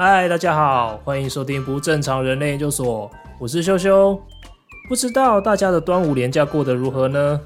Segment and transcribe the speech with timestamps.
[0.00, 4.16] 嗨，大家好，欢迎收听不正常人类研究所，我是修修。
[4.88, 7.40] 不知道大家的端午连假过得如何呢？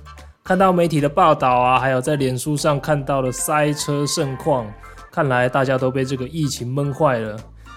[0.44, 4.70] 看到媒体的报道啊，还有在脸书上看到的塞车盛况，
[5.10, 7.34] 看来大家都被这个疫情闷坏了，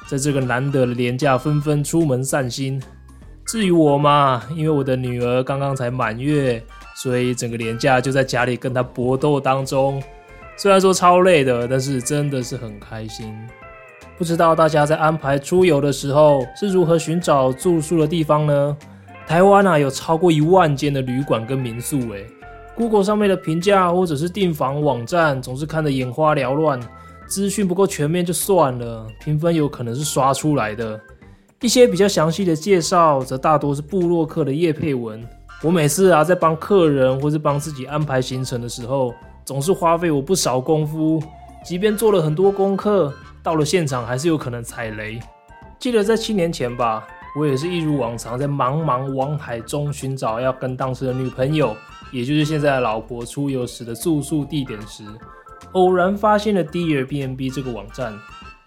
[0.09, 2.83] 在这个难得的连假纷纷出门散心。
[3.45, 6.61] 至于我嘛，因为我的女儿刚刚才满月，
[6.97, 10.03] 所以整个连假就在家里跟她搏斗当中。
[10.57, 13.33] 虽然说超累的，但是真的是很开心。
[14.17, 18.77] 不知道大家在安排出游的时候是如何寻找住宿的地方呢？
[19.27, 22.25] 台湾啊，有超过一万间的旅馆跟民宿，诶
[22.75, 26.79] Google 上面的评价或者是订房网站总是看得眼花缭乱，
[27.27, 30.99] 资讯不够全面就算了，评分有可能是刷出来的。
[31.61, 35.21] 一些比较详细的介绍，则大多是部落客的叶配文。
[35.61, 39.13] 我每次啊在帮客人或是帮自己安排行程的时候，
[39.43, 41.21] 总是花费我不少功夫，
[41.65, 43.11] 即便做了很多功课。
[43.45, 45.19] 到了现场还是有可能踩雷。
[45.77, 47.05] 记得在七年前吧，
[47.37, 51.77] 我也是一如往常在茫茫网海中寻找要跟当时的女朋友，
[52.11, 55.03] 也就是现在的老婆出游时的住宿地点时，
[55.73, 58.17] 偶然发现了 Dear B N B 这个网站。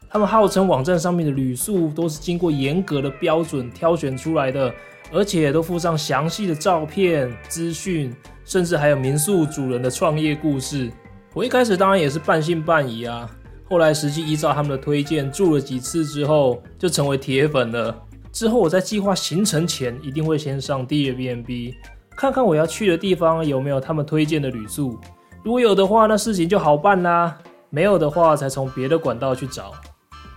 [0.09, 4.73] 他们号称网站上面的旅宿都是经过严格的标准挑选出来的，
[5.13, 10.89] 而且都附上详细的照片、资讯，甚至还有民宿主人的创业故事。
[11.35, 13.29] 我一开始当然也是半信半疑啊。
[13.69, 17.95] 后来实际依照他们的推荐住了几次之后，就成为铁粉了。
[18.33, 21.75] 之后我在计划行程前，一定会先上 Airbnb，
[22.17, 24.99] 看看我要去的地方有没有他们推荐的旅宿。
[25.43, 27.33] 如果有的话，那事情就好办啦；
[27.71, 29.73] 没有的话，才从别的管道去找。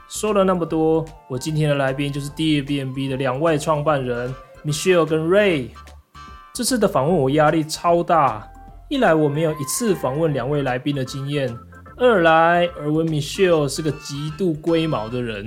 [0.10, 4.34] 说了那么多，我今天的来宾就是 Airbnb 的两位创办人
[4.66, 5.70] Michelle 跟 Ray。
[6.54, 8.46] 这次的访问我压力超大，
[8.90, 11.56] 一来我没有一次访问两位来宾的经验。
[12.04, 15.46] 二来，耳闻 Michelle 是个极度龟毛的人；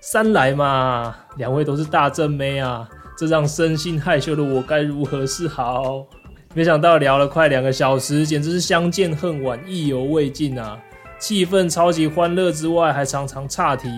[0.00, 6.06] 三来嘛，两位都是大正妹啊，这让生性害羞的我该如何是好？
[6.54, 10.78] 没想到聊了快两个小时，简直是相见恨晚，意犹未尽啊！
[11.18, 13.88] 气氛超级欢乐之外，还常常岔题。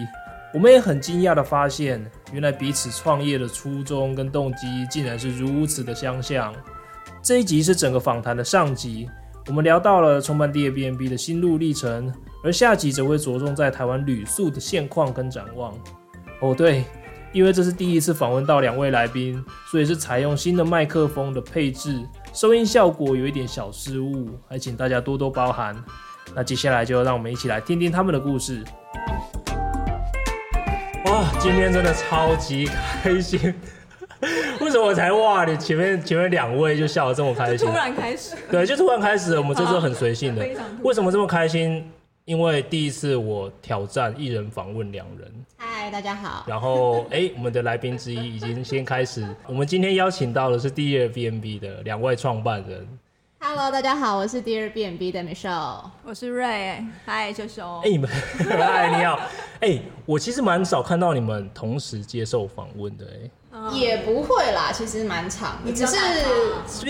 [0.54, 2.02] 我们也很惊讶的发现，
[2.32, 6.50] 原来彼此创业的初衷跟动机竟然是如此的相像。
[7.22, 9.06] 这一集是整个访谈的上集。
[9.50, 15.74] 我们聊到了创办 Airbnb 的心路历程，而下集则会着重在台湾旅宿的现况跟展望。
[16.38, 16.84] 哦，对，
[17.32, 22.00] 因为这是第一次访问到两位来宾，所以是采用新的麦克风的配置，
[22.32, 25.74] 收音效果有一点小失误，还请大家多多包涵。
[26.32, 28.62] 那接下来就让我们一起来听听他们的故事。
[31.06, 32.66] 哇，今天真的超级
[33.02, 33.52] 开心！
[34.70, 35.44] 为什么我才哇？
[35.44, 37.66] 你前面前面两位就笑得这么开心？
[37.66, 39.36] 突然开始， 对，就突然开始。
[39.36, 40.48] 我们这次很随性的。
[40.84, 41.90] 为什么这么开心？
[42.24, 45.28] 因为第一次我挑战一人访问两人。
[45.56, 46.44] 嗨，大家好。
[46.46, 49.26] 然后，哎、欸，我们的来宾之一已经先开始。
[49.48, 52.86] 我们今天邀请到的是第二 BNB 的两位创办人。
[53.40, 56.86] Hello，大家好，我是第二 BNB 的 Michelle，我是 Ray。
[57.04, 57.80] 嗨，秀秀。
[57.82, 59.16] 哎，你们， 嗨，你好。
[59.54, 63.76] 哎、欸，我其实蛮少看到你们同时接受访问的、欸，哎。
[63.76, 65.96] 也不会啦，其实蛮长的，只是，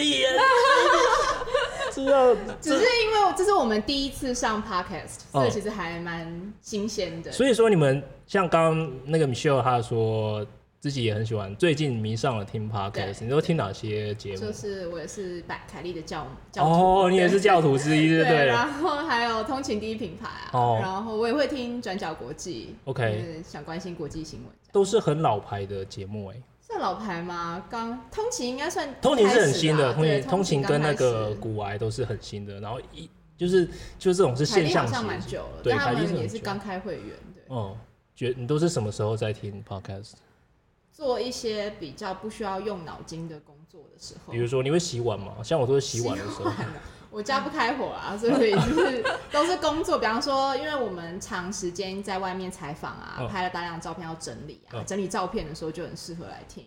[2.61, 7.33] 只是因为这是我们第一次上 podcast，所以其实还蛮新鲜的。
[7.33, 10.47] 所以说，你们像刚刚那个 Michelle，他说
[10.79, 14.39] 自己也很喜欢，最近迷上了听 podcast，你都听哪些节目？
[14.39, 18.47] 就是我也是百凯莉的教教哦，你也是教徒之一，对不对？
[18.47, 26.37] 然后还有通勤第一品牌啊，哦，然后我也会听转角国际，OK，想关心国际新闻，都是很老牌的节目哎。
[26.71, 27.65] 算老牌吗？
[27.69, 32.61] 刚通勤应该算通勤是很新的，通勤通勤跟那个古癌都是很新的。
[32.61, 33.67] 然后一就是
[33.99, 37.17] 就是这种是现象级，好像蛮久了，对，他们也是刚开会员。
[37.35, 37.79] 对，哦、嗯，
[38.15, 40.13] 觉你都是什么时候在听 podcast？
[40.93, 45.37] 做一些比较不需要用脑筋的工作的时候，比如说你会洗碗吗？
[45.43, 46.51] 像我都是洗碗的时候。
[47.11, 49.99] 我家不开火啊，所以 就是都是工作。
[49.99, 56.65] 比方说，因为我们长时间在外面采访啊，哦、拍了大量照片要整理啊，哦、整理照片的时候就很适合来听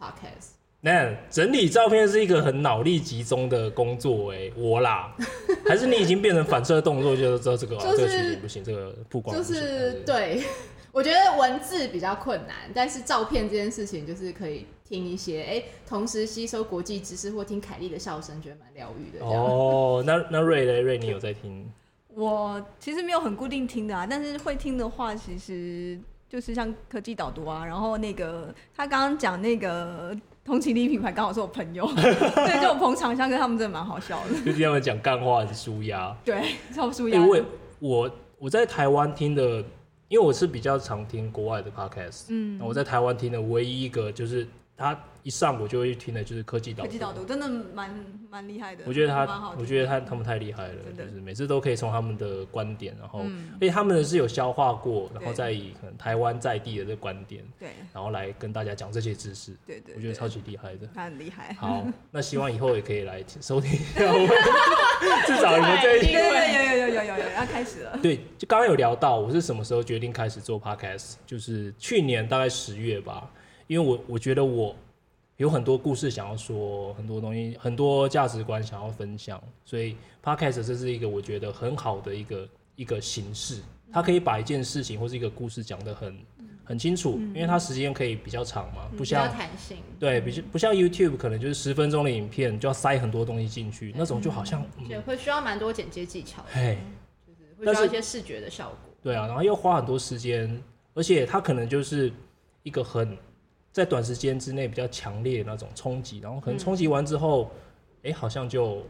[0.00, 0.52] podcast。
[0.80, 5.14] 那整理照片是一个很脑力集中的工作哎、欸，我啦，
[5.66, 10.42] 还是你已经变成反射动作，就知道这个、啊就是、这个其实不行，这个不光就是对。
[10.90, 19.24] 我觉得文字比较困难，但是照片这件事情就是可以听一些，哎、欸，同时吸收国际知识或听凯莉的笑声，觉得蛮疗愈的。
[19.24, 21.66] 哦，那那瑞嘞，瑞你有在听？
[22.14, 25.98] 我其实没有很固定听的啊，但是会听的话，其实
[26.28, 36.42] 就是像科技导读啊，然后那个他刚刚讲那个通勤第一品牌，刚好是我朋友， 对，就我捧场相跟他们真的蛮好笑的，就听他们讲干话是舒压，对，
[36.74, 37.18] 超舒压。
[37.18, 37.42] 因为
[37.78, 39.64] 我我在台湾听的。
[40.08, 44.46] 因为我是比较常听国外的 podcast，嗯，我在台湾听的唯一一个就是。
[44.82, 46.88] 他一上我就会听的，就是科技导读。
[46.88, 47.94] 科技导读真的蛮
[48.28, 48.82] 蛮厉害的。
[48.86, 59.56] 我觉得他，我觉得他他们太厉害了，就是每次都可以从他们的观点，然后，而且他们的是有消化过，然后再以可能台湾在地的这个观点，对，然后来跟大家讲这些知识。
[59.64, 60.88] 对对，我觉得超级厉害的。
[60.92, 61.54] 他很厉害。
[61.54, 64.28] 好， 那希望以后也可以来收听一下我们，
[65.26, 66.12] 至少你们这一集。
[66.12, 67.96] 对对有有有有有有要开始了。
[68.02, 73.30] 对，就刚刚有聊到我是什么时候决定开始做 podcast，就是去年大概十月吧，
[73.66, 74.74] 因为我我觉得我。
[75.38, 83.60] 有很多故事想要说，很多东西，很多价值观想要分享，所以 Podcast 这是一个我觉得很好的一个一个形式，
[83.90, 86.16] 它可以把一件事情或是一个故事讲得很
[86.62, 96.76] 很清楚，因为它时间可以比较长嘛，不像弹性，对，比不像 YouTube 可能就是十分钟的影片就要塞很多东西进去，那种就好像也会需要蛮多剪接技巧，哎，
[97.26, 100.62] 就是会需要一些视觉的效果，对啊，然后又花很多时间，
[100.94, 102.12] 而且它可能就是
[102.62, 103.16] 一个很。
[103.72, 107.44] 在短时间之内比较强烈的那种冲击，然后可能冲击完之后，
[108.02, 108.82] 哎、嗯欸，好像就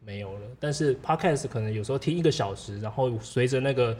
[0.00, 0.40] 没有了。
[0.58, 3.96] 但是 Podcast 可能有时候听一个小时，然后随着那个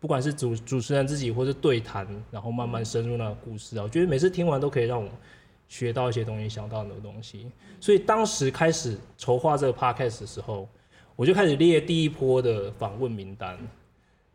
[0.00, 5.08] 不管是主主持人自己或是对谈，然后慢慢深入那个故事啊，我觉得每次听完都可以让我
[5.68, 7.50] 学到一些东西，想到很多东西。
[7.80, 10.66] 所以当时开始筹划这个 Podcast 的时候，
[11.14, 13.58] 我就开始列第一波的访问名单。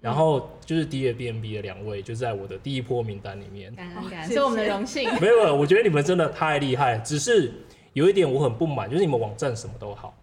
[0.01, 3.74] 然后就是 D A B N B 的两位，就在我的第一波名单里面。
[3.75, 5.09] 感恩感恩，是我们的荣幸。
[5.21, 6.98] 没有，我觉得你们真的太厉害。
[6.98, 7.53] 只是
[7.94, 10.13] 有一点我很不满，就是你们网站什么都好，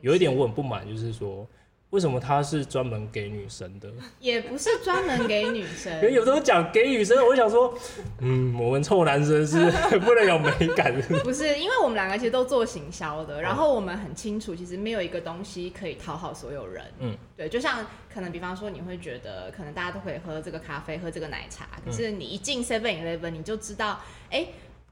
[0.00, 1.46] 有一点我很不满，就是说。
[1.90, 3.88] 为什么它是专门给女生的？
[4.18, 5.94] 也不是专门给女生。
[5.96, 7.72] 因为有时候讲给女生，我就想说，
[8.20, 9.56] 嗯，我们臭男生是
[10.00, 11.20] 不能有美感的。
[11.20, 16.84] 不是，因为我们两个其实都做行销的，然后我们很清楚，其实没有一个东西可以讨好所有人。
[16.98, 24.00] 嗯，对，就像可能比方说，你会觉得可能大家都可以喝这个咖啡，喝这个奶茶，可是你一进 Seven Eleven，你就知道，
[24.30, 24.46] 哎。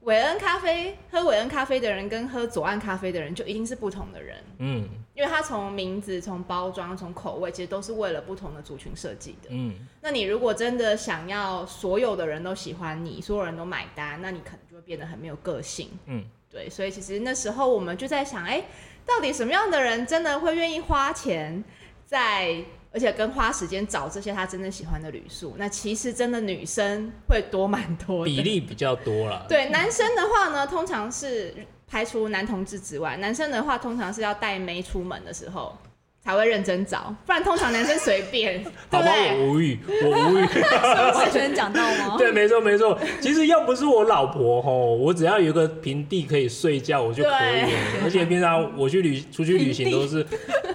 [0.05, 9.73] 韦恩咖啡，喝韦恩咖啡的人跟喝左岸咖啡的人就一定是不同的人，嗯，因为他从名字、从包装、从口味，其实都是为了不同的族群设计的，嗯。
[10.01, 16.69] 那你如果真的想要所有的人都喜欢你，所有人都买单，那你可能就会变得很没有个性，嗯，对。
[16.69, 18.63] 所以其实那时候我们就在想，哎，
[19.07, 21.63] 到底什么样的人真的会愿意花钱
[22.05, 22.63] 在？
[22.95, 29.45] 而且跟花时间找这些他真正喜欢的旅宿，那其实真的女生会多蛮多的，比例比较多了。
[29.49, 31.53] 对，男生的话呢，通常是
[31.85, 35.77] 排除男同志之外，男生的话通常是要带妹出门的时候。
[36.25, 38.63] 才会认真找，不然通常男生随便。
[38.89, 39.07] 好吧，
[39.37, 40.47] 我无语，我无语。
[41.13, 42.15] 完全讲到吗？
[42.17, 42.99] 对，没错没错。
[43.21, 47.69] 其实要不是我老婆吼，我只要有一个平地可以睡觉，我就可以了。
[48.03, 50.25] 而且平常我去旅出去旅行都是，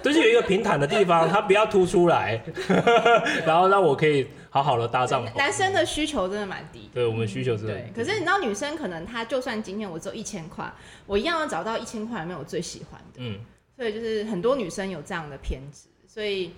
[0.01, 2.41] 都是有一个平坦的地方，它不要凸出来，
[3.45, 5.35] 然后让我可以好好的搭帐篷。
[5.37, 6.89] 男生的需求真的蛮低。
[6.93, 7.73] 对，我们需求真的。
[7.73, 10.71] 对，可是你知道女生可能她就算今天我只有一千块，
[11.05, 13.17] 我一样要找到一千块里面我最喜欢的。
[13.17, 13.35] 嗯。
[13.81, 16.51] 对，就是很多女生有这样的偏执，所以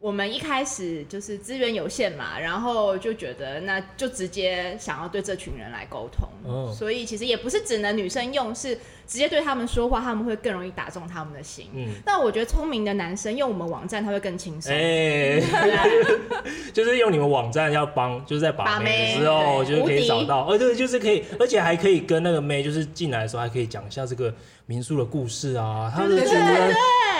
[0.00, 6.26] 我们一开始就是资源有限嘛，然后就觉得那就直接想要对这群人来沟通。
[6.50, 8.74] 哦，所以其实也不是只能女生用，是
[9.06, 11.68] 直接对他们说话，他们会更容易打中他们的心。
[11.74, 14.72] 嗯，但我觉得聪明的男生用我们网站他会更轻松。
[14.72, 15.38] 哎，
[16.72, 24.32] 就是用你们网站要帮，就是在把妹的时候，就是可以找到，而，对，就是可以，而且还可以跟那个妹，就是进来的时候还可以讲一下这个。
[24.66, 26.74] 民宿的故事啊，他的主人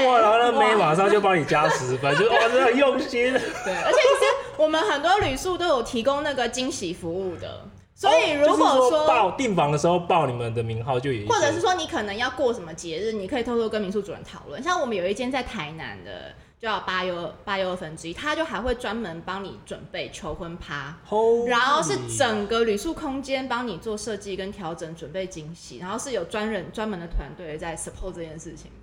[0.07, 3.33] 哇，然后那妹马上就帮你加十分，就哇，真的很用心。
[3.33, 7.65] 对，而且其实我们很多旅宿都有提供那个惊喜服务的，
[7.95, 14.63] 所以如果说报订房的时候报你们的名号就有，或者是说你可能要过什么节日，你可以偷偷跟民宿主人讨论。
[14.63, 16.33] 像我们有一间在台南的。
[16.61, 21.47] 就要八又八又二分之一，他就还会专门帮你准备求婚趴，Holy.
[21.47, 28.80] 然后是整个旅宿空间帮你做设计跟调整，准备惊喜，然后是有专人专门的团队在 support 这件事情的。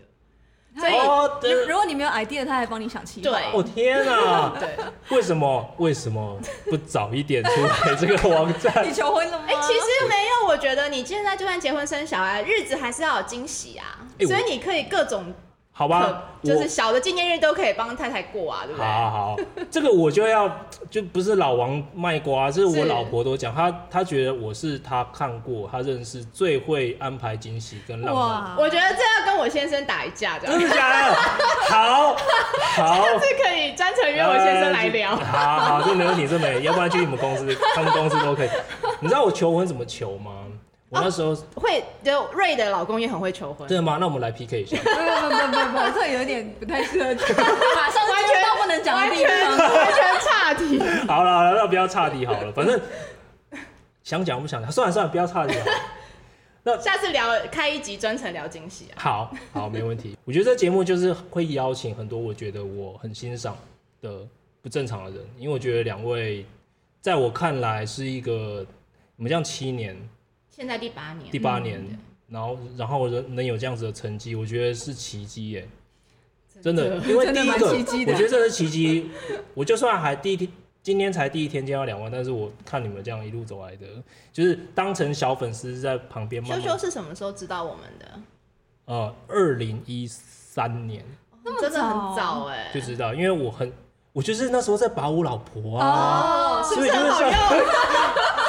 [0.79, 1.29] 所以，oh,
[1.67, 3.21] 如果你没有 idea，他还帮你想气。
[3.21, 4.53] 对，我、oh, 天啊！
[4.59, 4.69] 对，
[5.15, 6.37] 为什么为什么
[6.69, 8.73] 不早一点出来这个网站？
[8.87, 9.45] 你求婚了吗？
[9.47, 15.33] 哎、欸，其实没有，我觉得你现在就算结婚生小孩，日子还是要有惊喜啊，欸、所以你可以各种。
[15.79, 18.83] 好吧，就是小的纪念日都可以帮太太过啊，对不对？
[18.83, 19.37] 好，好，好，
[19.69, 20.49] 这个我就要
[20.89, 28.25] 就不是老王卖瓜，这是我老婆都讲，她她觉得我是她看过她认识最会安排惊喜跟浪漫。
[28.25, 31.13] 哇，我觉得这要跟我先生打一架，真的假的？
[31.69, 32.15] 好，
[32.75, 35.15] 好，这可以专程约我先生来聊。
[35.15, 38.49] 好好，这没问题，这没，要不然去你们公司，他们公司都可以。
[38.99, 40.31] 你知道我求婚怎么求吗？
[40.89, 43.97] 我那时候、哦、会，就瑞的老公也很会求婚，真的吗？
[43.99, 44.77] 那我们来 PK 一下。
[44.77, 47.09] 不不不不不，这有点不太适合，
[47.75, 50.79] 马上完全到不能讲的地方，完全 完全岔题。
[51.07, 52.79] 好了好了，那不要岔题好了，反正
[54.03, 55.71] 想讲不想讲，算了算了，不要岔题好了。
[56.63, 58.95] 那下次聊开一集专程聊惊喜啊。
[58.97, 60.17] 好好，没问题。
[60.23, 63.57] 我觉得这节目就是会邀请很多我觉得我很欣赏
[64.01, 64.25] 的
[64.61, 66.45] 不正常的人，因为我觉得两位
[67.01, 68.65] 在我看来是一个
[69.17, 69.97] 我们这样七年，
[70.57, 71.79] 现在第八年，第八年。
[71.79, 71.99] 嗯
[72.29, 75.65] 然后，然后能能有这样子的成绩，我觉得是奇迹耶，
[76.61, 77.67] 真的，因为第一个，
[78.11, 79.09] 我觉得这是奇迹。
[79.53, 80.51] 我就算还第一天，
[80.83, 83.87] 今天才第一天见到两万，但是我看你们这样一路走来的，
[84.33, 86.43] 就是当成小粉丝在旁边。
[86.43, 88.19] 修修是什么时候知道我们的？
[88.87, 91.05] 呃，二零一三年，
[91.61, 93.71] 真的很早哎，就知道，因为我很，
[94.11, 97.31] 我就是那时候在把我老婆啊，所以就是上，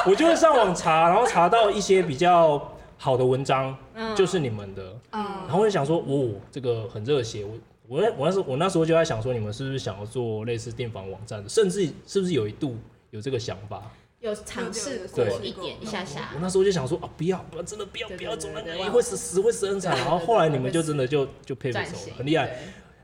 [0.09, 2.75] 我就会上网查，然后查到一些比较。
[3.01, 3.73] 好的文章
[4.13, 7.45] 就是你们的，嗯，然后我就想说，哦，这个很热血。
[7.45, 12.75] 我我我那时候我那时候就在想说，你们是不是想要做类似电访网站的，甚至是不是有一度
[13.11, 13.89] 有这个想法？
[14.19, 16.31] 有尝试过一点一下下。
[16.33, 19.95] 我那时候就想说，啊，不要，真的不要，不要走那个，会死死会死很惨。
[20.03, 22.53] 然后后来你们就真的就就配合走，很厉害。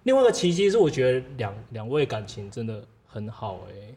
[0.04, 3.96] 另外一个奇迹是，我觉得两两位感情真的很好，哎。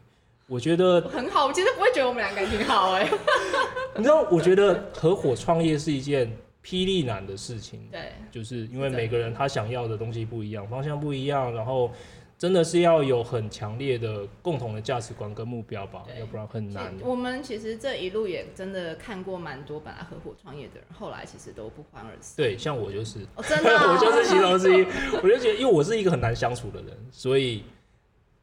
[0.49, 3.07] 我觉得很好，我其实不会觉得我们俩感情好哎。
[3.95, 6.27] 你知道，我觉得合伙创业是一件
[6.65, 7.87] 霹雳难的事情。
[7.91, 11.91] 对，就是因为每个人他想要的东西不一样，方向不一样，然后
[12.35, 16.91] 真的是要有很强烈的共同的价值观跟目标吧，要不然很难。
[17.03, 22.37] 我们其实这一路也真的看过蛮多本来合伙创业的人，后来其实都不欢而散。
[22.37, 24.83] 对，像我就是，哦、真的、哦， 我就是其中之一。
[25.21, 27.63] 我就觉得，因为我是一个很难相处的人，所以。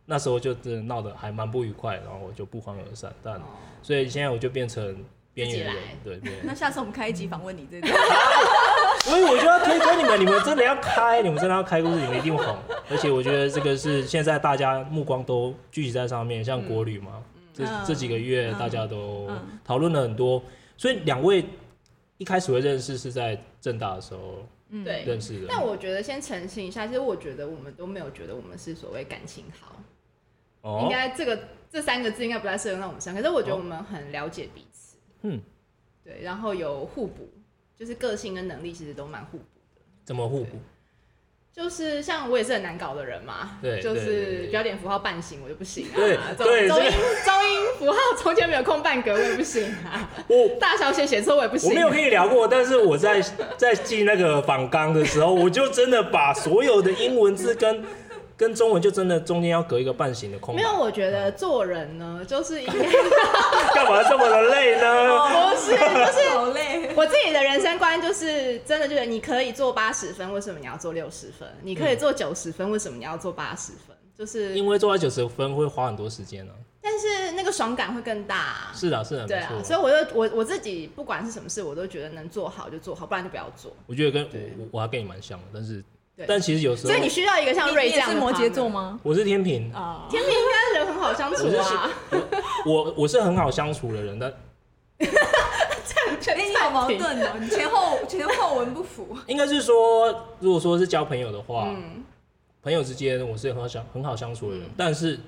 [0.07, 3.13] 那时候就真的闹得还蛮不愉快，然后我就不欢而散。
[3.23, 3.43] 但
[3.83, 6.33] 所以现在我就变成边缘人，对对。
[6.45, 7.89] 那下次我们开一集访问你这个，
[9.03, 12.57] 所以我就要推荐你们，你们真的要开，你们真的要开故事，你们一定红。
[12.89, 17.23] 而且我觉得这个是现在大家目光都聚集在上面，像国旅嘛，
[17.53, 19.29] 这这几个月大家都
[19.65, 20.41] 讨论了很多。
[20.77, 21.45] 所以两位
[22.19, 24.47] 一开始会认识是在正大的时候。
[24.69, 25.47] 嗯，对，认识的。
[25.49, 29.77] 但我觉得先澄清一下，其实我觉得我们都没有觉得我们是所谓感情好。
[30.67, 30.81] 哦。
[30.83, 31.39] 应该这个
[31.71, 34.97] 这三个字应该不太适合让我们上，可是我觉得我们很了解彼此。
[35.23, 35.41] 嗯。
[36.05, 37.29] 对，然后有互补，
[37.77, 39.45] 就是个性跟能力其实都蛮互补
[39.75, 39.83] 的。
[40.05, 40.57] 怎么互补？
[41.53, 45.97] 就是像我也是很难搞的人嘛，对，就是标点符号半形我就不行啊，
[46.37, 46.91] 对，中音
[47.25, 51.71] 中音符号中间没有空半格我也不行啊，我大小写写错我也不行。
[51.71, 53.21] 我没有跟你聊过，但是我在
[53.57, 57.83] 在记那个访纲的时候，我就真的把所有的英文字跟。
[58.37, 60.55] 跟中文就真的中间要隔一个半形的空。
[60.55, 62.75] 没有，我觉得做人呢，就是应该
[63.75, 65.19] 干嘛这么的累呢？
[65.51, 66.91] 不是，就是好累。
[66.95, 71.49] 我自己的人生观就是真的，就是你可以做八十分，为什么你要做六十分？
[71.63, 73.97] 你可以做九十分，为什么你要做八十分？
[74.15, 76.53] 就是因为做到九十分会花很多时间呢。
[76.83, 78.71] 但是那个爽感会更大。
[78.75, 79.53] 是的，是的，对啊。
[79.65, 83.73] 所以我就我我自己不管是什么事，我都觉得能做好就做好，不然就不要做。
[83.87, 84.25] 我觉得跟
[84.59, 85.83] 我我还跟你蛮像的，但是。
[86.27, 88.15] 但其实有时候，所以你需要一个像瑞这样的。
[88.15, 88.99] 是摩羯座吗？
[89.03, 91.91] 我是天平啊，天平应该人很好相处啊。
[92.65, 94.33] 我我是很好相处的人，但
[96.19, 99.15] 这样你好矛盾哦，你前后前后文不符。
[99.27, 100.09] 应该是说，
[100.41, 101.69] 如果说是交朋友的话，
[102.63, 105.21] 朋友之间我是很好相很好相处的人，但是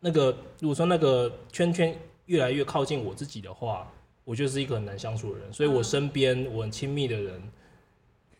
[0.00, 3.86] 那个如果说那个圈圈越来越靠近我自己的话，
[4.24, 7.42] 我就是一个很难相处的人，所以我身边我很亲密的人，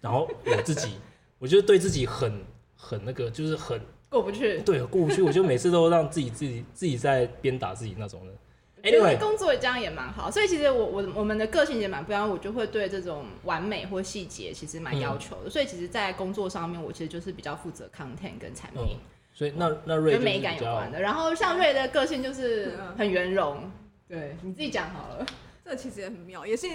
[0.00, 0.92] 然后我自己。
[1.38, 2.44] 我觉得对自己很
[2.76, 4.58] 很那个，就是很过不去。
[4.60, 5.22] 对，过不去。
[5.22, 8.36] 我就每次都让自己自己自己在鞭打自己那种人。
[8.82, 10.30] Anyway，工作也这样也蛮好。
[10.30, 15.42] 所以其实我我我们的个性也蛮不一样，我就会对这种完美或细节其实蛮要求的。
[15.48, 18.82] 嗯、所以其实，在工作上面，我其实就是比较负责 content 跟产品。
[18.82, 19.00] 嗯、
[19.34, 21.00] 所以那那瑞跟美感有关的。
[21.00, 23.70] 然后像瑞的个性就是很圆融。
[24.08, 25.26] 对，你自己讲好了。
[25.64, 26.68] 这其实也很妙，也是。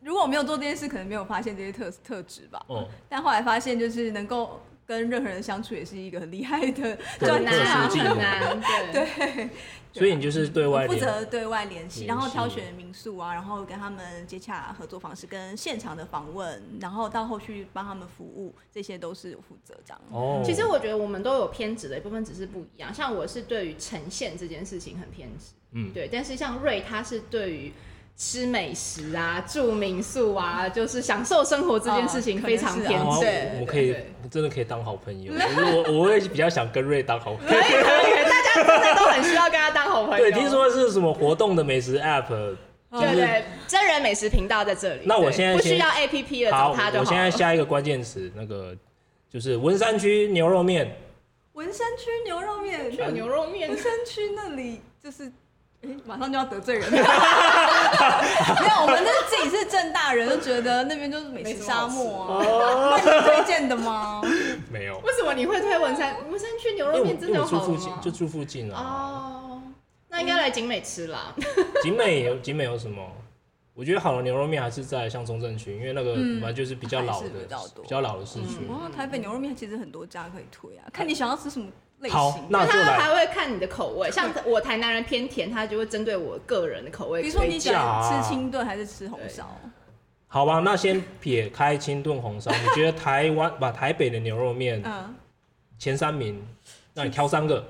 [0.00, 2.64] 如果我没有做这件事，可能没有发现这些特特质吧。
[2.68, 2.88] 哦。
[3.08, 8.60] 但后来发现，就是能够跟任何人相处，也是一个很厉害的 专难很难。
[8.92, 9.06] 对。
[9.34, 9.50] 对。
[9.92, 20.00] 所以你就是对外负责对外联系，然后挑选民宿啊，然后跟他们接洽合作方式，跟现场的访问，然后到后续帮他们服务，这些都是有负责这样。
[20.10, 20.42] 哦。
[20.44, 22.92] 其实我觉得我们都有偏执的一部分，只是不一样。
[22.92, 25.54] 像我是对于呈现这件事情很偏执。
[25.72, 25.90] 嗯。
[25.94, 26.08] 对。
[26.12, 27.72] 但是像瑞，他是对于。
[28.16, 33.06] 吃美食啊，住民宿啊，就是享受生活这件事情非常偏执。
[33.52, 33.94] 我们可以
[34.30, 35.32] 真的可以当好朋友。
[35.36, 37.50] 我我会比较想跟瑞当好朋友。
[37.50, 40.24] 可以可以，大家真的都很需要跟他当好朋友。
[40.24, 42.56] 对，听说是什么活动的美食 App？
[42.90, 45.02] 对对，真人美食频道在这里。
[45.04, 47.00] 那我现在不需要 APP 了，找他就好。
[47.00, 48.74] 我现在下一个关键词，那个
[49.28, 50.96] 就是文山区牛肉面。
[51.52, 53.68] 文山区牛肉面，去牛肉面。
[53.68, 55.30] 文山区那里就是，
[55.82, 56.90] 哎，马上就要得罪人了。
[58.60, 63.00] 没有，我们是自己是正大人，就觉得那边就是美食沙漠啊。
[63.04, 64.22] 那你推荐的吗？
[64.70, 64.98] 没有。
[65.00, 66.16] 为什么你会推文山？
[66.30, 67.58] 文山区牛肉面真的好吗？
[67.58, 68.80] 住附近，就住附近啊。
[68.80, 69.62] 哦，
[70.08, 71.34] 那应该来景美吃啦。
[71.82, 73.02] 景美有景美有什么？
[73.74, 77.28] 我觉得好的牛肉面还是在像中正区，因为那个本来就是比较老的，
[77.82, 78.64] 比较老的市区。
[78.70, 81.66] 哇，台北牛肉面其实很多家可以推啊，看你想要吃什么
[82.00, 82.18] 类型。
[82.18, 82.96] 好，那就来。
[82.96, 87.22] 他还会看你的口味，像我台南人偏甜，他就会针对我个人的口味。
[87.22, 89.58] 比如说你喜欢吃清炖还是吃红烧？
[90.28, 94.82] 好吧，那先撇开清炖红烧，你觉得台湾 把台北的牛肉面
[95.78, 96.42] 前三名，
[96.94, 97.64] 那你挑三个。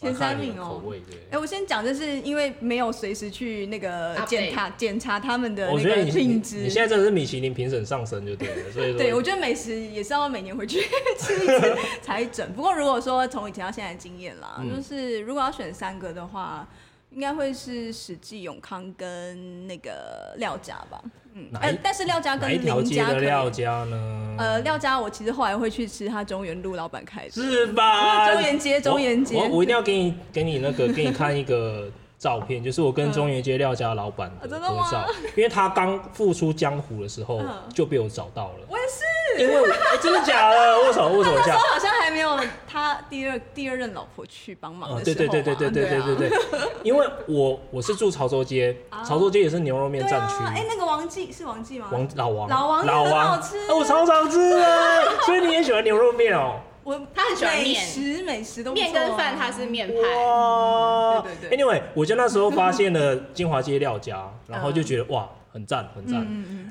[0.00, 0.82] 前三名哦，
[1.30, 6.56] 哎，我先讲，就是因为没有随时去那个检查检查他们的那个品质。
[6.56, 10.80] 你现在真的是米其林评审上升就对了，所以对，我觉得美食也是要每年回去
[11.20, 12.50] 吃一次才整。
[12.54, 16.66] 不过如果说从以前到现在的经验啦，就是如果要选三个的话，
[17.10, 21.02] 应该会是史记永康跟那个廖家吧。
[21.34, 24.36] 嗯，哎，但是廖家跟林家的廖家呢？
[24.38, 28.32] 呃，廖家我其实后来会去吃他中原路老板开的，是吧？
[28.32, 31.88] 中原街，中原街，我我一定要给你给你那个给你看一个
[32.18, 37.40] 照片， 就是我跟中原街廖家老板的合照，因为他刚复出江湖的时候
[37.72, 38.66] 就被我找到了。
[38.68, 39.04] 我也是，
[39.38, 40.80] 因为哎，真的假的？
[40.80, 41.56] 握手握手一下。
[41.56, 45.14] 好像还没有他第二第二任老婆去帮忙的时候。
[45.14, 46.38] 对对对对对对对对对。
[46.82, 50.34] 因为我我是住潮州街，潮州街也是牛肉面战区。
[50.44, 51.88] 哎，那个王记是王记吗？
[51.92, 55.02] 王老王老王老王好吃，我超常吃啊！
[55.26, 56.60] 所以你也喜欢牛肉面哦？
[56.82, 59.94] 我他很喜欢美食，美食都面跟饭，他是面派。
[59.94, 61.58] 哇，对对对。
[61.58, 66.26] Anyway，我就那时候发现了金华街廖家，然后就觉得哇，很赞很赞。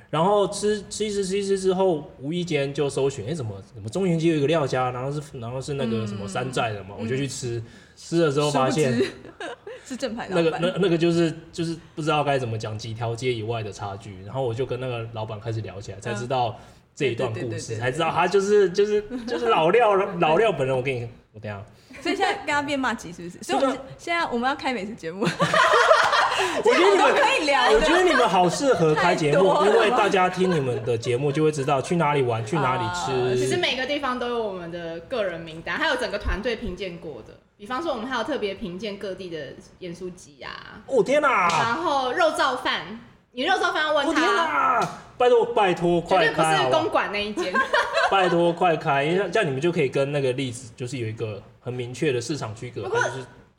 [0.10, 7.62] 然后吃吃一吃吃一吃之后，无意间就搜寻，哎，怎么怎么中原街有一个廖家，然后是然后是那个什么山寨的嘛，我就去吃。
[7.96, 8.94] 吃了之后发现
[9.86, 10.28] 是正牌。
[10.30, 14.24] 那个那那个就是就是不知道该怎么讲，几条街以外的差距。
[14.24, 16.58] 然后我就跟那个老板开始聊起来，才知道。
[16.96, 21.08] 这一段故事才知道他就是就是就是老廖老廖本人，我跟你
[21.40, 21.64] 我等下。
[22.02, 23.44] 所以现在跟他变骂级是不是？
[23.44, 25.26] 所以我们现在我们要开美食节目。
[26.64, 27.70] 我觉得你们可以聊。
[27.72, 33.36] 我觉得你们好适合 开节目，因为大家听你们的节目就会知道去哪里玩，去哪里吃。
[33.38, 37.34] 其实每个地方都有我们的个人名单，还有整个团队评鉴过的。
[37.58, 39.48] 比方说，我们还有特别评鉴各地的
[39.80, 40.80] 盐酥鸡啊。
[40.86, 41.50] 哦天哪！
[41.50, 43.00] 然后肉燥饭。
[43.32, 46.34] 你肉燥饭要问他，拜托拜托快开！
[46.34, 47.54] 绝对不是公馆那一间。
[48.10, 52.84] 拜托快开，因为这样你们就可以跟那个历史就是有一个很明确的市场区隔。
[52.84, 53.00] 不过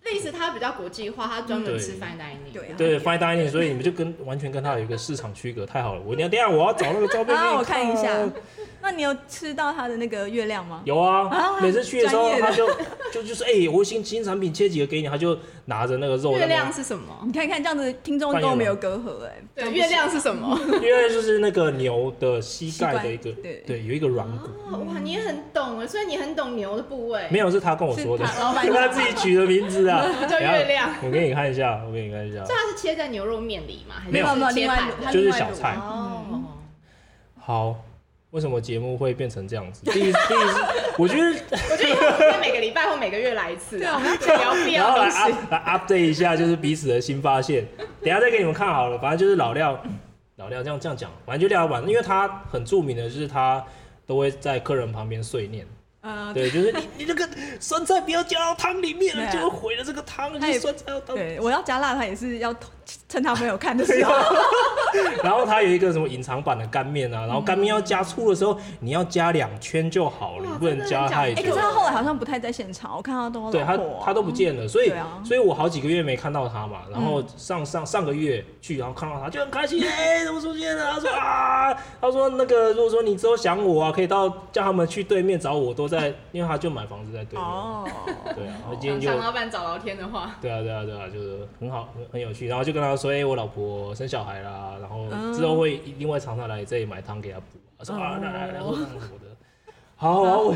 [0.02, 2.52] 历史它比较国际化，它专门吃 fine dining。
[2.52, 6.00] 对对 fine dining，所以你们就跟完全跟它有一个市场区隔，太好了！
[6.04, 8.10] 我等下我要找那个照片 给你我看一下。
[8.82, 10.80] 那你有吃到它的那个月亮吗？
[10.86, 12.66] 有啊，每次去的时候他就
[13.12, 15.38] 就就是哎，我新新产品切几个给你，他就
[15.70, 16.36] 拿着那个肉。
[16.36, 17.04] 月亮是什么？
[17.24, 19.36] 你看看这样子，听众都没有隔阂哎。
[19.54, 20.58] 对，月亮是什么？
[20.82, 24.48] 月亮就是那个牛的膝盖的一个，对对，有一个软骨。
[24.72, 27.22] 哇，你也很懂哎，所以你很懂牛的部位。
[27.30, 30.04] 没有，是他跟我说的，是他 自己取的名字啊。
[30.28, 30.90] 叫月亮。
[31.04, 32.40] 我给你看一下，我给你看一下。
[32.44, 33.94] 这它是切在牛肉面里吗？
[34.10, 35.76] 没有，切盘，就是小菜。
[35.76, 36.42] 哦，
[37.38, 37.76] 好。
[38.30, 39.82] 为什么节目会变成这样子？
[39.90, 40.56] 第一，第一是
[40.96, 41.26] 我觉得，
[41.70, 47.66] 我觉得应该每个礼拜或每个月来一次，对，我们要聊必要东西，来 update 一下，就是彼此的新发现。
[48.00, 49.78] 等下再给你们看好了，反正就是老廖，
[50.36, 53.64] 老廖这样这样讲，反正就廖老板，因为他很著名的就是他
[54.06, 55.66] 都会在客人旁边碎念。
[56.02, 57.28] 呃，对，就是你你这个
[57.60, 60.32] 酸菜不要加到汤里面了，就会毁了这个汤。
[60.40, 62.54] 你酸菜要对，我要加辣，他也是要
[63.08, 64.14] 趁他没有看的时候。
[65.22, 71.44] 然后他有一个什么隐藏版的干面啊，然后干面要加醋的时候，你要加两圈就好了，你不能加太多。
[71.44, 76.78] 可是他后来好像不太在现场，我看他都对他他都不见了，所以所以我好几个月没看到他嘛。
[76.90, 80.92] 然后上上上个月去，然后看到他就很开心，哎，怎么出现了？
[80.92, 85.90] 他说啊，他说那个如果说你之后想我啊，可以到叫他们去对面找我都。
[85.90, 87.44] 在，因为他就买房子在对面。
[87.44, 87.84] 哦，
[88.36, 92.46] 对啊，我今天就想老板找聊天的话，对啊，对啊，对啊，就是很好，很很有趣。
[92.46, 97.44] 然后就跟他说，哎，我老婆生小孩啦，然后之后会另外常常来这里买汤给他补。
[97.78, 98.86] 他说啊，来来来，我的，
[99.96, 100.54] 好好，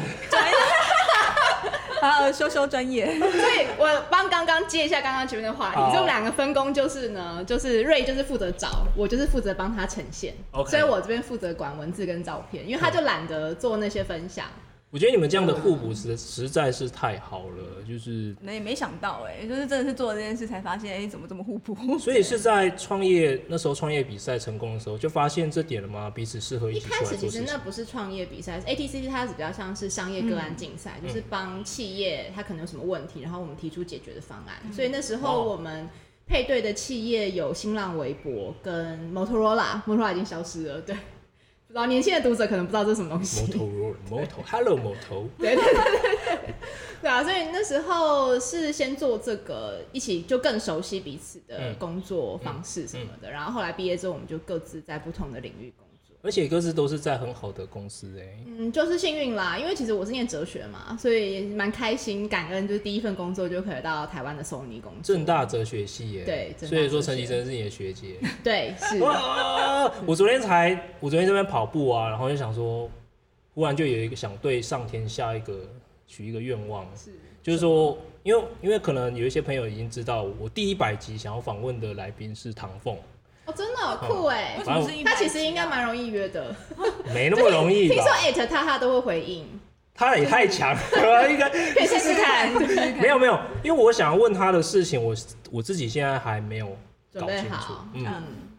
[2.00, 3.18] 好，修修专业。
[3.18, 10.34] 所以我帮刚刚接一下刚刚前面的话题，这两个分工就是呢，就是瑞就是负责找，我就是负责帮他呈现。
[10.66, 14.46] 所以我这边负责管文字跟照片，因为他就懒得做那些分享。
[14.94, 21.98] 我觉得你们这样的互补实实在是太好了，就是那也没想到哎、欸，就是真的是做了这件事才发现，哎、欸，怎么这么互补？
[21.98, 26.08] 所以是在创业那时候创业比赛成功的时候就发现这点了吗？
[26.08, 26.86] 彼此适合一起。
[26.86, 34.58] 一开始其实那不是创业比赛，ATCC 它是比较像是商业个案竞赛，嗯、就是帮企业它可能有什么问题，然后我们提出解决的方案。
[34.64, 35.88] 嗯、所以那时候我们
[36.24, 40.94] 配对的企业有新浪微博跟摩托罗拉，摩托罗拉已经消失了，对。
[41.74, 43.40] 老年轻的读者可能不知道这是什么东西。
[43.40, 43.66] 摩托，
[44.08, 45.26] 摩托，Hello，摩托。
[45.36, 46.54] 对对对对，
[47.02, 53.28] 对啊，所以那时候是先做这个，一起就更熟悉彼此的工作方式什么的。
[53.28, 55.83] 嗯嗯、然后后来毕业之后，我们就各自在不同的领域工作。
[56.24, 65.02] 而且各自都是在很好的公司哎、欸，嗯，就是幸运啦，因为其实我是念哲学嘛，所以蛮开心、感恩，就是第一份工作就可以到台湾的 Sony 工作。
[65.02, 68.98] 正大哲学系耶、欸，对，所以说陈綺贞是你的学姐， 对，是。
[70.06, 72.90] 我昨天才，我昨天这边跑步啊，然后就想说，
[73.52, 75.68] 忽然就有一个想对上天下一个
[76.06, 77.10] 许一个愿望，是，
[77.42, 82.96] 就是说，因为因为可能有一些朋友已经知道，我第一百集想要访问的来宾是唐凤。
[83.46, 84.56] 哦，真的好酷哎！
[84.58, 85.12] 为什么是一百集啊？
[85.12, 86.54] 他其实应该蛮容易约的，
[87.12, 87.88] 没那么容易。
[87.88, 89.46] 听说艾特他，他都会回应。
[89.94, 92.50] 他也太强了， 应该可以试试看。
[93.00, 95.14] 没有没有，因为我想要问他的事情，我
[95.50, 96.76] 我自己现在还没有
[97.12, 97.74] 搞清楚。
[97.92, 98.06] 嗯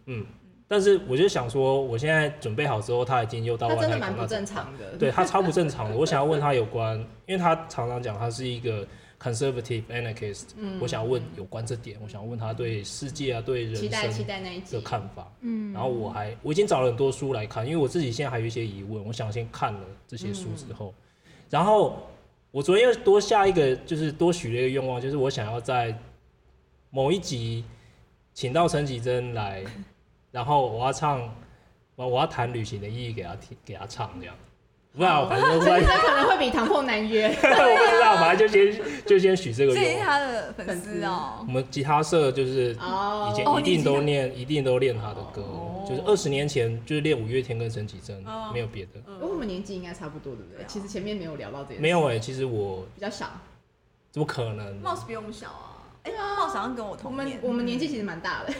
[0.05, 0.25] 嗯，
[0.67, 3.99] 但是我就想说，我现在准备好之后，他已经又到外太空了。
[3.99, 4.97] 他真的蛮不正常的。
[4.97, 5.95] 对，他超不正常的。
[5.97, 8.87] 我想要问他有关，因为他常常讲他是一个。
[9.25, 13.89] Conservative anarchist，嗯，我想问有关这点，我想问他对世界啊，对人生
[14.69, 20.93] 的看法，嗯，然后我还我已经找了很多书来看，因为我自己现在还有一些疑问，我想先看了这些书之后，
[21.25, 22.07] 嗯、然后
[22.51, 25.97] 我昨天又多下一个，就是多许了一个愿望，就是我想要在
[26.91, 27.65] 某一集
[28.33, 29.63] 请到陈绮贞来，
[30.31, 31.35] 然后我要唱，
[31.95, 34.35] 我我要谈旅行的意义给他听，给他唱这样。
[34.95, 37.27] 不知道，反正可能会比唐凤难约。
[37.29, 39.83] 我不知道，反正就先就先许这个愿。
[39.83, 41.43] 这是他的粉丝哦。
[41.45, 45.43] 我们吉他社就是以前一定都练，一定都练他的歌。
[45.87, 48.91] 就是二十年前就是练五月天跟陈绮贞，没有别的。
[49.19, 50.65] 因为我们年纪应该差不多，对不对？
[50.67, 51.79] 其实前面没有聊到这些。
[51.79, 53.27] 没有哎，其实我比较小。
[54.11, 54.77] 怎么可能？
[54.77, 55.74] 貌似比我们小啊。
[56.05, 57.37] 哎，貌似好像跟我同年。
[57.41, 58.53] 我们年纪其实蛮大的。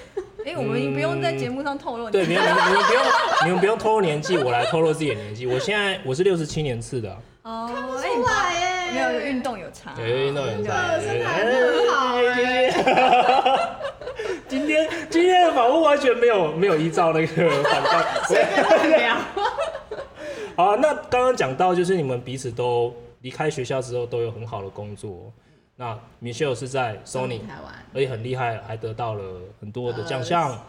[0.46, 2.10] 哎，我们不用在节目上透露。
[2.10, 3.04] 对，你们你们不用，
[3.46, 5.46] 你们不用透露年纪，我来透露自己的年纪。
[5.46, 7.16] 我现在我是六十七年次的。
[7.44, 8.92] 哦，看不出来耶。
[8.94, 9.94] 没有运动有差。
[10.00, 11.00] 有运动有差。
[11.00, 12.74] 身材很好耶。
[14.48, 18.06] 今天今天的访问完全没有没有依照那个反派。
[18.28, 18.44] 随
[18.90, 19.18] 便聊。
[20.56, 25.32] 好，那刚刚讲到就是你们彼此都离开学校之后都有很好的工作。
[25.78, 30.66] 那 Michelle 是在 Sony 台湾，而且很厉害，还得到了很多的奖项，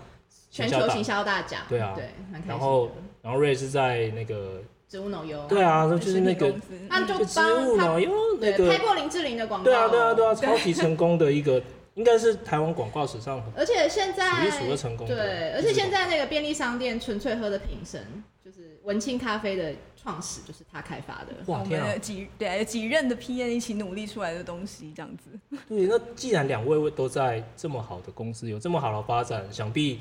[0.50, 1.60] 全球行销大奖。
[1.68, 2.10] 对啊，对，
[2.46, 2.90] 然后
[3.22, 6.54] 然后 Ray 是在那个植物脑优，对啊，就是那个
[6.88, 11.62] 那就植物脑油那个拍过林志玲的广告，对啊对啊对啊，超级成功的一个，
[11.96, 15.06] 应该是台湾广告史上，而且现在数一数二成功。
[15.06, 19.74] 对，而且现在那个便利商店纯粹喝的瓶身，就是文青咖啡的。
[20.06, 21.98] 创始就是他开发的，哇天啊！
[21.98, 25.30] 几对几任的 PM 一起努力出来的东西，这样子。
[25.68, 29.98] 对，那既然两位都在这么好的公司，有这么好的发展，想必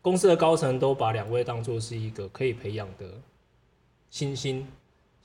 [0.00, 3.06] 公司的高层都把两位当做是一个可以培养的
[4.10, 4.64] 新星。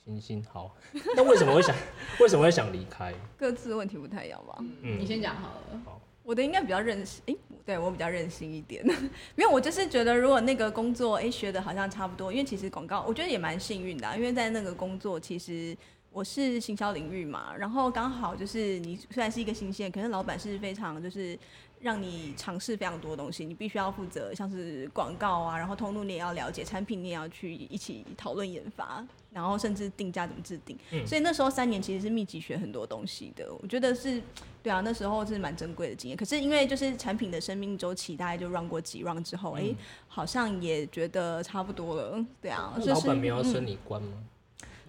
[0.04, 0.74] 星星好，
[1.14, 1.76] 那为什么会想？
[2.18, 3.14] 为什么会想离开？
[3.38, 4.56] 各自的问题不太一样吧？
[4.82, 5.80] 嗯，你先讲好了。
[5.84, 7.36] 好，我的应该比较任性，诶。
[7.66, 8.84] 对，我比较任性一点，
[9.34, 15.74] 没有，我就是觉得如果那个工作哎学的好像差不多，因为其实广告我觉得也蛮幸运的，因为在那个工作其实
[16.12, 21.38] 我是行销领域嘛，然后刚好就是你虽然是一个新鲜，可是老板是非常就是
[21.84, 29.06] 让你尝试非常多东西，你必须要负责像是广告啊，然后通路你也要了解，产品你也要去一起讨论研发。
[29.30, 33.52] 然后甚至定价怎么制定，嗯、所以那时候三年其实是密集学很多东西的。
[33.60, 34.22] 我觉得是，
[34.62, 36.16] 对啊，那时候是蛮珍贵的经验。
[36.16, 42.24] 可是因为就是产品的生命周期大概就 run 过几 run 之后，哎、嗯，好像也觉得差不多了。
[42.40, 44.12] 对啊，老板没有要升你官吗？
[44.14, 44.24] 嗯，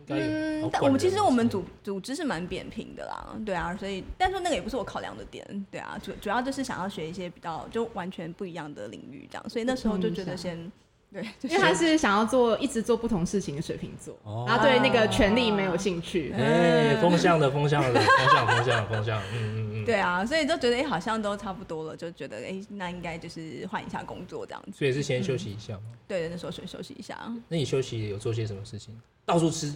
[0.08, 3.36] 但我们其实我们组组织是蛮扁平的啦。
[3.46, 5.66] 对啊，所以但是那个也不是我考量的点。
[5.72, 9.50] 对啊，主主要就是想要学一些比较就完全不一样的领域这样。
[9.50, 10.72] 所以那时候就觉得先。
[11.14, 14.14] 对， 因为他是想要做一直做不同事情的水瓶座，
[14.46, 16.34] 然后对那个权力没有兴趣。
[16.38, 19.88] 哎，风向的风向的风向风向风向，嗯嗯嗯。
[19.88, 24.72] 对啊，所以就觉得哎，好像都差不多了，就觉得哎，那应该就是换一下工作这样子。
[24.78, 25.82] 所以是先休息一下吗？
[26.08, 27.18] 对，那时候先休息一下。
[27.48, 28.94] 那你休息有做些什么事情？
[29.26, 29.74] 到处吃。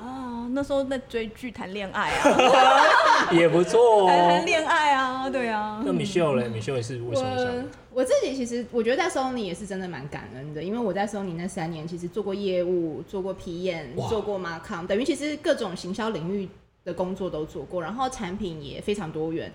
[0.00, 4.06] 啊，那时候在追剧谈恋爱啊， 也不错哦。
[4.08, 5.82] 谈恋爱啊，对啊。
[5.84, 7.46] 那 Michelle 嘞？Michelle 也是为什么想？
[7.92, 16.48] 我我自己其实我觉得在 Sony 也是真的蛮感恩的，因为我在 Sony 那三年其实做过业务，做过 PM，做过 Marcom，等于其实各种行销领域
[16.84, 19.52] 的工作都做过，然后产品也非常多元，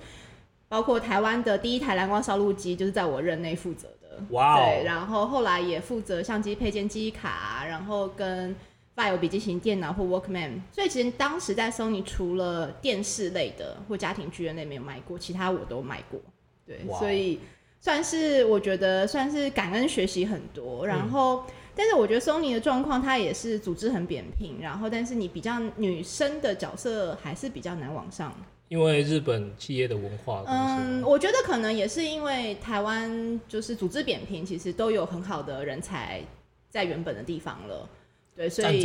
[0.67, 4.23] 包括台湾的第一台蓝光烧录机就是在我任内负责的。
[4.29, 8.55] 哇、wow、对，然后后来也负责相机配件记忆卡，然后跟
[8.95, 16.19] File 笔记型电脑或 Walkman，所以其实当时在 Sony 除了电视类的或家庭剧院类没有卖过，其他我都卖过。
[16.65, 17.39] 对，wow、所以。
[17.81, 28.33] 算是我觉得算是感恩学习很多，然后，嗯、但是我觉得 Sony 的状况，它也是组织很扁平，然后，但是你比较女生的角色还是比较难往上，
[28.69, 30.43] 因为日本企业的文化。
[30.47, 36.21] 嗯，我觉得可能也是因为台湾就是组织扁平，其实都有很好的人才
[36.69, 37.89] 在原本的地方了，
[38.35, 38.83] 对，所以，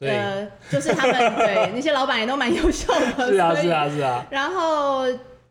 [0.00, 5.06] 呃，就是他们对那些老板也都蛮优秀的， 是啊，是啊，是啊，然后。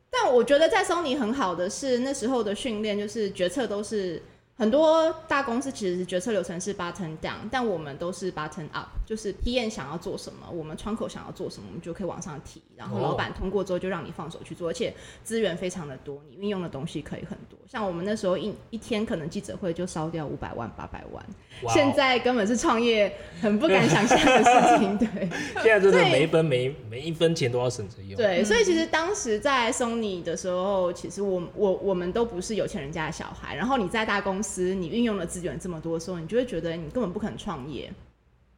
[0.09, 4.19] 但我觉得在 Sony 很好的是那时候的训练，就是决策都是。
[4.57, 14.91] 很多大公司其实决策流程是 button down，但我们都是 button up，就是 PM 想要做什么，我们窗口想要做什么，我们就可以往上提，然后老板通过之后就让你放手去做，而且
[15.23, 17.59] 资源非常的多，你运用的东西可以很多。
[17.67, 21.23] 像我们那时候一一天可能记者会就烧掉五百万、八百万
[21.61, 21.71] ，wow.
[21.71, 24.97] 现在根本是创业很不敢想象的事情。
[24.97, 25.29] 对，
[25.61, 28.15] 现在真的每一分每每一分钱都要省着用。
[28.17, 34.46] 对，所以其实当时在 Sony 的时候，其实我我我们都不是有钱人家的小孩，然后你在大公司。
[34.75, 37.91] 你运用的资源这么多的时候，你就会觉得你根本不可能创业，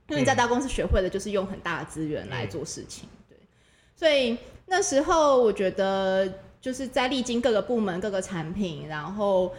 [0.08, 3.08] 因为你在大公司学会的就是用很大的资源来做事情。
[3.28, 3.38] 对，
[3.96, 9.54] 所以那时候我觉得就是在历经各个部门、各个产品，然后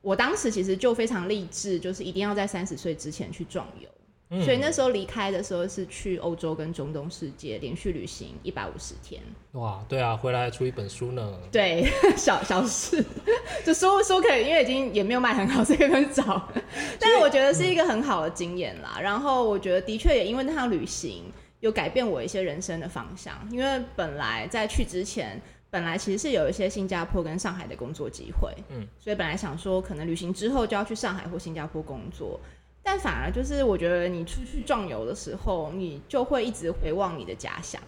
[0.00, 3.88] 我当时其实就非常励志，就是一定要在三十岁之前去壮游。
[4.32, 9.20] 嗯、所以那时候离开的时候是去欧洲跟中东世界连续旅行一百五十天。
[9.52, 11.36] 哇，对啊，回来出一本书呢。
[11.50, 11.84] 对，
[12.16, 13.04] 小小事，
[13.66, 16.48] 就书书可以，因为已经也没有卖很好，所以可以很早。
[17.00, 18.98] 但是我觉得是一个很好的经验啦。
[19.02, 21.24] 然后我觉得的确也因为那趟旅行
[21.58, 23.34] 有改变我一些人生的方向。
[23.50, 28.54] 因为本来在去之前，本来其实是有一些新加坡跟上海的工作机会。
[28.68, 32.38] 嗯，所以本来想说可能旅行之后就要去上海或新加坡工作。
[32.82, 37.80] 但反而就是，我觉得你出去壮游的时候，你就会一直回望你的家乡，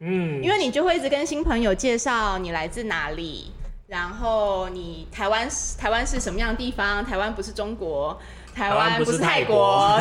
[0.00, 3.52] 嗯，因为你就会一直跟新朋友介绍你来自哪里，
[3.86, 7.04] 然后你台湾台湾是什么样的地方？
[7.04, 8.20] 台湾不是中国，
[8.54, 9.98] 台湾不是泰国，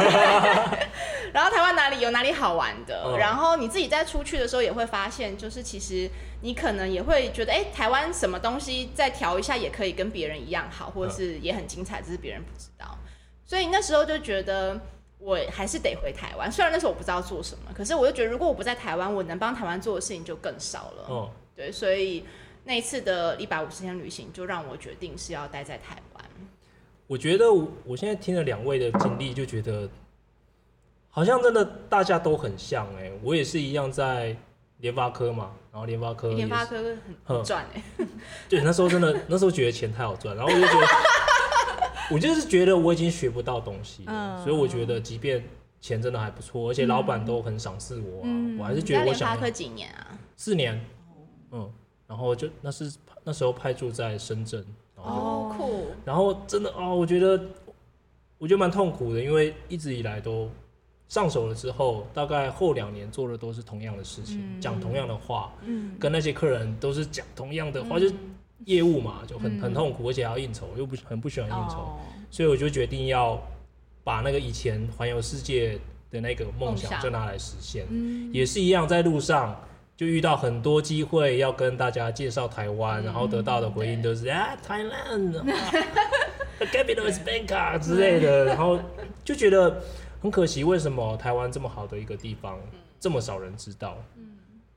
[1.31, 3.03] 然后台湾哪里有哪里好玩的？
[3.05, 6.09] 嗯， 然后你自己在出去的时候也会发现，就是其实
[6.41, 12.97] 你可能也会觉得，哎，台湾什么东西再调一下也可以跟别人一样好，或者是也很精彩，只是别人不知道。
[13.51, 14.79] 所以那时候就觉得
[15.19, 21.05] 我还是得回台湾，虽然那时候我不知道做什么，可是我就觉得如果我不在台湾，我能帮台湾做的事情就更少了。
[21.09, 22.23] 哦，对，所以
[22.63, 26.23] 那一次的一百五十天旅行就让我决定是要待在台湾。
[27.07, 27.51] 我觉得
[27.83, 29.89] 我现在听了两位的经历，就觉得
[31.09, 34.33] 好像真的大家都很像哎、欸，我也是一样在
[34.77, 36.81] 联发科嘛，然后联发科联发科
[37.25, 38.07] 很赚哎、欸，
[38.47, 40.87] 对，那时候真的那时候觉得钱太好赚，然后我就觉得。
[42.11, 45.43] 我就是觉得我已经学不到东西了，嗯，所以我觉得即便
[45.79, 49.29] 钱真的还不错，而且老板都很赏识我，啊嗯，我还是觉得我想。
[49.29, 50.19] 联发科几年啊？
[50.35, 50.79] 四年。
[51.51, 51.71] 嗯，
[52.07, 52.93] 然后就那是
[53.23, 55.87] 那时候派驻在深圳，然后哦酷。
[56.05, 57.41] 然后真的哦，我觉得
[58.37, 60.49] 我觉得蛮痛苦的，因为一直以来都
[61.09, 68.15] 上手了之后，大概后两年做的都是同样的事情，讲，嗯，同样的话，嗯，跟那些客人都是讲同样的话，嗯，就。
[68.65, 73.41] 业务嘛，就很很痛苦，而且还要应酬，又不很不喜欢应酬，哦，所以我就决定要
[74.03, 78.29] 把那个以前环游世界的那个梦想就拿来实现，嗯。
[78.33, 79.59] 也是一样，在路上
[79.97, 88.79] 就遇到很多机会要跟大家介绍台湾，嗯，然后得到的回应都是啊，Thailand，the capital is Bangkok 之类的，然后
[89.23, 89.81] 就觉得
[90.21, 92.59] 很可惜，为什么台湾这么好的一个地方，
[92.99, 93.97] 这么少人知道？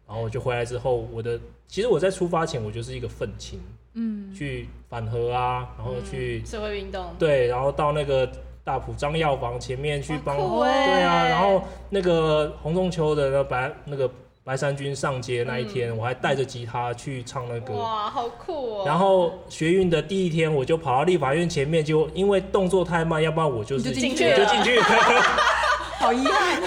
[0.06, 3.58] 然后我就回来之后，我的其实我在出发前我就是一个愤青，
[3.94, 8.30] 嗯，去反核啊，然后去、嗯、社会运动，对，然后到那个
[8.62, 14.10] 大埔张药房前面去帮，对啊，然后那个洪仲秋的那白那个
[14.44, 18.84] 白山军上街那一天，嗯、我还带着吉他去唱那歌，哇，好酷哦！
[18.86, 24.78] 然后学运的第一天，我就跑到立法院前面，就因为动作太慢，要不然我就是就进去了，就进去，
[25.98, 26.62] 好遗憾。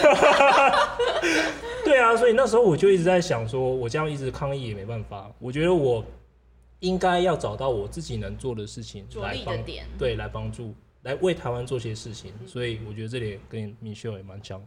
[1.88, 5.32] 对啊，所以那时候我就一直在想，说我这样一直抗议也没办法。
[5.40, 6.04] 我觉得我
[6.82, 9.56] 应该要找到我自己能做的事情来帮，
[9.98, 10.74] 对，来帮助，
[11.04, 12.34] 来为台湾做些事情。
[12.46, 14.66] 所以我觉得这里跟 Michelle 也蛮像的。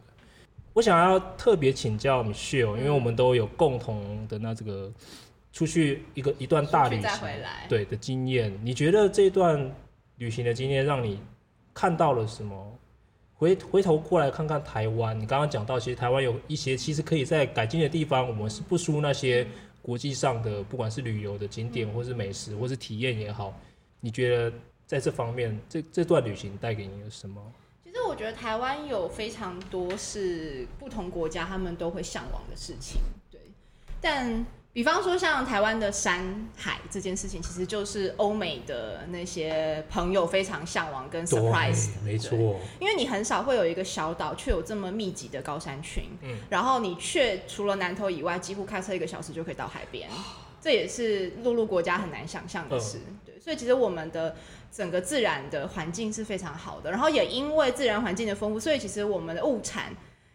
[0.72, 4.90] 我想要特别请教 Michelle，因为我们都有共同的那这个
[5.52, 7.20] 出去一个一段大旅行，
[7.68, 8.58] 对的经验。
[8.64, 9.70] 你觉得这段
[10.16, 11.20] 旅行的经验让你
[11.74, 12.78] 看到了什么？
[13.40, 19.46] 回回头过来看看台湾，你刚刚讲到，其实台湾有一些其实可以在改进的地方，我们是不输那些
[19.80, 23.58] 国际上的，不管是旅游的景点，或是美食，或是体验也好。
[23.98, 24.52] 你觉得
[24.86, 27.40] 在这方面，这这段旅行带给你什么？
[27.82, 33.00] 其实我觉得台湾有非常多是不同国家他们都会向往的事情，
[33.30, 33.40] 对，
[34.02, 34.44] 但。
[34.72, 42.02] 比方说，像台湾的山海这件事情，其实就是欧美的那些朋友非常向往跟 surprise 的。
[42.04, 42.38] 没错。
[42.78, 46.04] 因为你很少会有一个小岛，却有这么密集的高山群。
[46.22, 46.36] 嗯。
[46.48, 50.08] 然后你却除了南投以外，几乎开车一个小时就可以到海边，
[50.62, 53.00] 这也是陆路国家很难想象的事。
[53.26, 53.40] 对。
[53.40, 54.36] 所以其实我们的
[54.70, 59.92] 整个自然的环境是非常好的，然后也因为自然环境的丰富，所以其实我们的物产。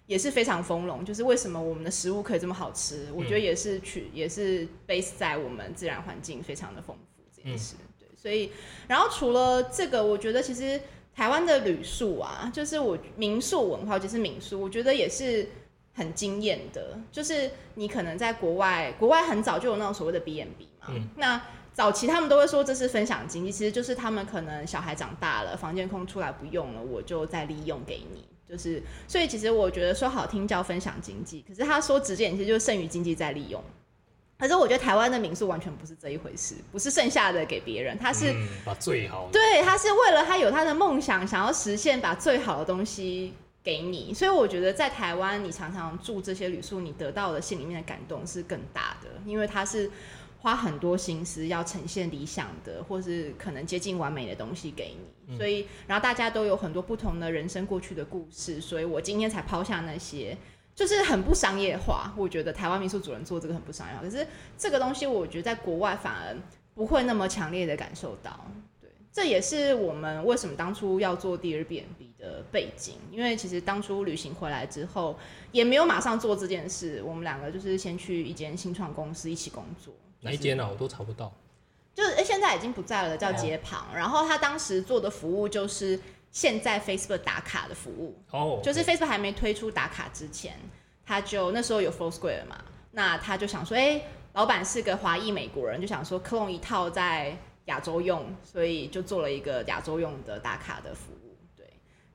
[0.07, 3.07] 也是非常丰隆，就是为什么我们的食物可以这么好吃？
[3.13, 7.75] 我觉得也是取也是 base 在我们自然环境非常的丰富这件事。
[7.99, 8.51] 对，所以
[8.87, 10.79] 然后除了这个，我觉得其实
[11.15, 15.47] 台湾的旅宿啊，就是我民宿文化，就是民宿，我觉得也是
[15.93, 16.99] 很惊艳的。
[17.11, 21.41] 就是你可能在国外，国外很早就有那种所谓的 B&B 嘛，嗯、那
[21.73, 28.23] 早期他们都会说这是分享经济，其实就是他们可能小孩长大了，房间空出来不用了，我就再利用给你。
[28.47, 33.63] 就是，所以其实我觉得说好听叫分享经济，可是他说直接点，其实就是剩余经济在利用。
[34.37, 44.13] 可是我觉得台湾的民宿完全不是这一回事，不是剩下的给别人，他是、嗯、把最好的，对，他是为了他有他的梦想，想要实现，把最好的东西给你。
[44.13, 49.89] 所以我觉得在台湾，你常常住这些旅宿，你得到的心里面的感动是更大的，因为他是。
[50.45, 60.37] 花很多心思要呈现理想的，或是可能接近完美的东西给你，嗯、所以然后大家都有很多不同的人生过去的故事，所以我今天才抛下那些，
[60.75, 62.13] 就是很不商业化。
[62.15, 66.37] 我觉得台湾民宿主人做这个很不商业化，可是这个东西我觉得在国外反而
[66.75, 68.45] 不会那么强烈的感受到。
[68.79, 75.17] 对，这也是我们为什么当初要做第二 b n b 的背景，因为其实当初旅行回来之后，
[75.51, 79.91] 也没有马上做这件事，我们两个就是先去一间新创公司一起工作。
[80.25, 80.67] 哪一间啊？
[80.69, 81.31] 我都查不到。
[81.93, 83.87] 就是哎，现在已经不在了，叫街旁。
[83.95, 85.97] 然后他当时做的服务就是
[86.31, 88.17] 现在 Facebook 打卡的服务。
[88.31, 88.59] 哦。
[88.63, 90.59] 就是 Facebook 还没推出打卡之前，
[91.05, 94.01] 他就那时候有 Foursquare 嘛，那他就想说，哎，
[94.33, 101.24] 老板是个华裔美国人，就想说 clone 一套在亚洲用，所以就做了一个亚洲用的打卡的服务。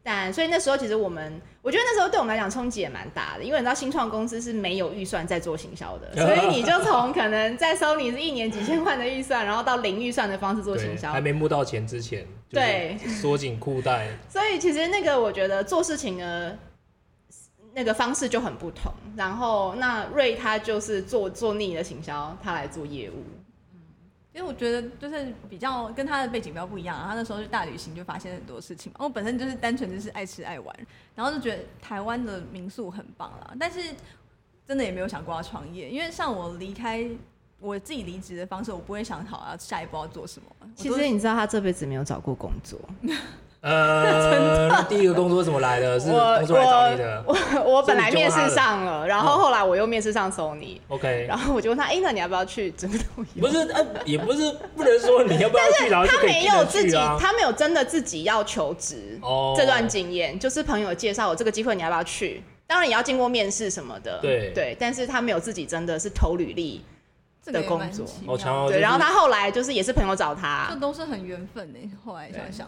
[0.02, 14.08] 但所以那时候其实我们，我觉得那时候对我们来讲冲击也蛮大的，因为你知道新创公司是没有预算在做行销的， 所以你就从可能在 Sony 是一年几千万的预算，然后到零预算的方式做行销，还没募到钱之前，对，缩紧裤带。
[14.28, 16.58] 所以其实那个我觉得做事情的
[17.74, 18.90] 那个方式就很不同。
[19.16, 23.22] 然后那瑞他就是做做逆的行销，他来做业务。
[24.32, 28.98] 因为我觉得就是比较跟他的背景比较不一样，他那时候去大旅行，就发现很多事情嘛。
[29.02, 30.76] 我本身就是单纯就是爱吃爱玩，
[31.14, 33.54] 然后就觉得台湾的民宿很棒啦。
[33.58, 33.80] 但是
[34.68, 37.04] 真的也没有想过要创业，因为像我离开
[37.58, 40.48] 我自己离职的方式，我不会想好要下一步要做什么。
[40.76, 42.78] 其实你知道他这辈子没有找过工作。
[43.62, 46.00] 呃，那第一个工作怎么来的？
[46.00, 47.22] 是工作来找你的？
[47.26, 50.78] 我我，我本来面试上了，然后后来我又面试上 Sony。
[50.88, 53.46] OK，然后我就问他，哎，那你要不要去整个都有？
[53.46, 56.48] 不是，呃，也不是不能说你要不要去，然后就可以进去啊。
[56.50, 59.18] 他没有自己，他没有真的自己要求职。
[59.20, 62.42] 哦，这段经验就是朋友介绍我这个机会，你要不要去？
[62.66, 64.18] 当然也要经过面试什么的。
[64.22, 66.82] 对对，但是他没有自己真的是投履历。
[67.46, 68.06] 的工作，
[68.68, 71.78] 对，然后他后来就是也是朋友找他，这都是很缘分呢。
[72.04, 72.66] 后来想想，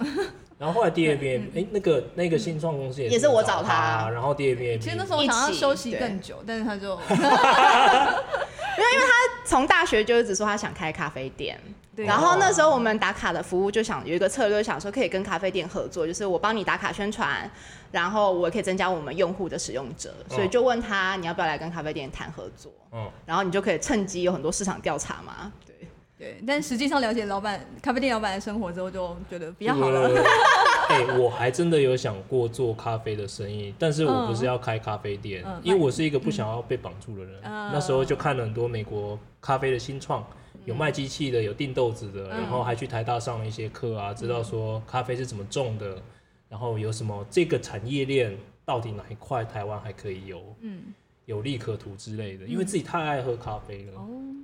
[0.58, 9.12] 然后后来第二遍，哎，那个那个新创公司也是我找他，然后第二遍，其实那时候我想要休息更久，但是他就， 没有因为他
[9.44, 11.60] 从大学就一直说他想开咖啡店，
[11.96, 17.50] 然后那时候我们打卡的服务就想有一个策略，想说可以跟咖啡店合作，就是我帮你打卡宣传。
[17.90, 22.72] 然后我也可以增加我们用户的使用者，所以就问他你要不要来跟咖啡店谈合作？
[22.90, 25.52] 嗯，然后你就可以趁机有很多市场调查嘛。
[25.66, 25.74] 对
[26.18, 30.08] 对，但实际上了解老板咖啡店老板的生活之后，就觉得比较好了。
[30.88, 37.42] 哎，我还真的有想过做咖啡的生意，但是我不是要开咖啡店，因为我是一个不想要被绑住的人。
[37.42, 40.24] 那时候就看了很多美国咖啡的新创，
[40.64, 46.00] 有卖机器的，有订豆子的，然后还去台大上了一些课啊，知道说咖啡是怎么种的。
[46.48, 50.82] 然后有什么这个产业链到底哪一块台湾还可以有嗯
[51.24, 52.44] 有利可图之类的？
[52.44, 53.92] 因为自己太爱喝咖啡了。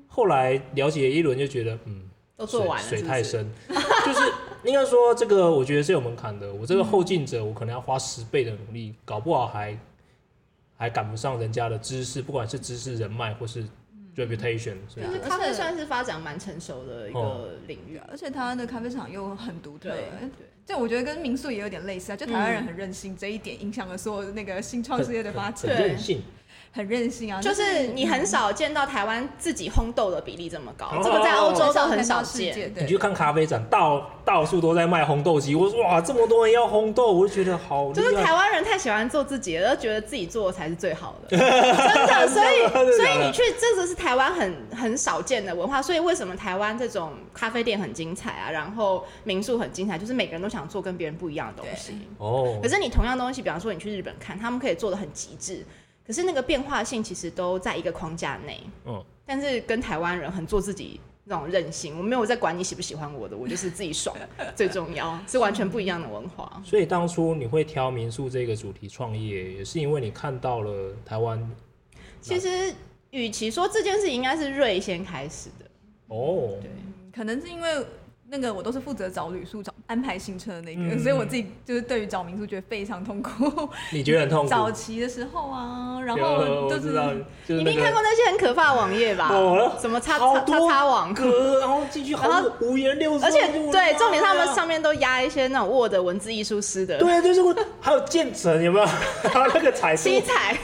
[0.06, 4.32] 后来了解一轮就觉得嗯都做完了，水太深， 就是
[4.64, 6.50] 应该说这个我觉得是有门槛的。
[6.54, 9.78] 我这个后进者，我可能要花十倍的努力，搞不好还
[10.78, 13.66] 还赶不上人家的知识，不管是知识、人脉或是
[14.18, 19.90] reputation，嗯、所以就是咖啡算是发展蛮成熟的一个领域，而且台湾的咖啡厂又很独特。
[19.90, 20.30] 对，
[20.66, 25.70] 就我觉得跟民宿也有点类似啊，就台湾人很任性，嗯、这一点影响了所有那个新创事业的发展。
[25.80, 26.22] 任性。
[26.70, 32.72] 很任性啊，就是你很少见到台湾自己烘豆的比例这么高，这个在欧洲都很少见。
[32.76, 37.92] 你去看咖啡展，到到处都在卖烘豆机，我说哇，这么多人要烘豆，我就觉得好。
[37.92, 42.28] 就是台湾人太喜欢做自己了，都觉得自己做的才是最好 的，真的。
[42.28, 45.82] 所以所以你去，这个是台湾很很少见的文化。
[45.82, 51.98] 所以为什么台湾这种咖啡店很精彩啊，然后民宿很精彩，就是每个人都想做跟别人不一样的东西。
[52.18, 52.60] 哦。
[52.62, 55.64] 可是你同样东西，比方说你去日本看，他们可以做的很极致。
[56.08, 64.16] 可是那个变化性其实都在一个框架内，嗯，但是跟台湾人很做自己那种任性，我没有在管你喜不喜欢我的，我就是自己爽
[64.56, 66.62] 最重要，是完全不一样的文化。
[66.64, 71.38] 所以当初你会挑民宿这个主题创业，也是因为你看到了台湾。
[72.22, 72.74] 其实，
[73.10, 75.66] 与其说这件事应该是瑞先开始的
[76.08, 76.70] 哦，对，
[77.14, 77.86] 可能是因为。
[78.30, 83.68] 那个我都是负责找旅宿、找安排行程的那个，嗯、所以我自己就是对于找民宿觉得非常痛苦。
[83.90, 84.48] 你觉得很痛苦？
[84.48, 86.92] 早期的时候啊，然后就是，
[87.46, 89.30] 就是、你一定看过那些很可怕的网页吧？
[89.32, 91.14] 哦，什么叉叉叉叉网，
[91.58, 97.40] 然后进去好多五颜六色，而且对，重点他们上面都压一些那种 Word 文字艺术师的，对，就是
[97.80, 98.86] 还有建成有没有？
[99.32, 100.54] 还有那个彩七彩。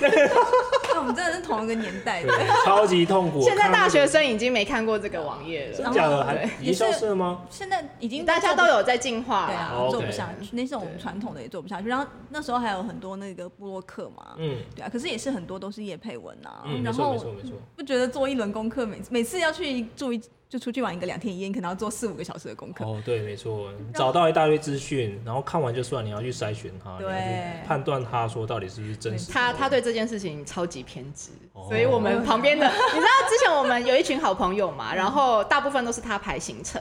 [0.93, 2.33] 那我们真的是同一个年代的，
[2.65, 3.43] 超级痛苦。
[3.43, 6.25] 现在大学生已经没看过这个网页了，真的假的？
[6.25, 7.41] 还已经消失了吗？
[7.51, 10.57] 现在已经大家都有在进化，对啊，做不下去。
[10.57, 11.89] 那种传统的也做不下去。
[11.89, 14.89] 然后那时候还有很多那个布洛克嘛，嗯，对啊。
[14.93, 20.21] 可是也是很多都是叶佩文啊，然后没错没错，不觉得做一轮功课，每每次要去做一。
[20.47, 22.85] 就出去玩一个两天一夜，你可能要做四五个小时的功课。
[22.85, 29.33] 哦，对，没错，找到一大堆资讯，然后看完就算，你要去筛选它，对，判断他说到底是不是真实。
[29.33, 36.81] 他他对这件事情超级偏执，哦、所以我们旁边的， 你知道之前我们有一群好朋友嘛，然后大部分都是他排行程，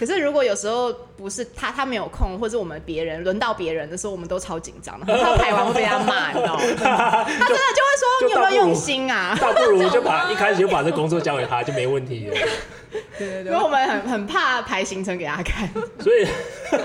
[0.00, 6.62] 可是如果有时候不是他他没有空，或者我们别人轮到别人的时候，我们都超紧张的，他排完会被他骂，你知道吗？
[6.80, 9.36] 他真的就会说你有没有用心啊？
[9.38, 12.34] 倒不如就把一开始就把这工作交给他就没问题了。
[13.18, 15.68] 对对对，因为我们很很怕排行程给他看，
[16.00, 16.24] 所以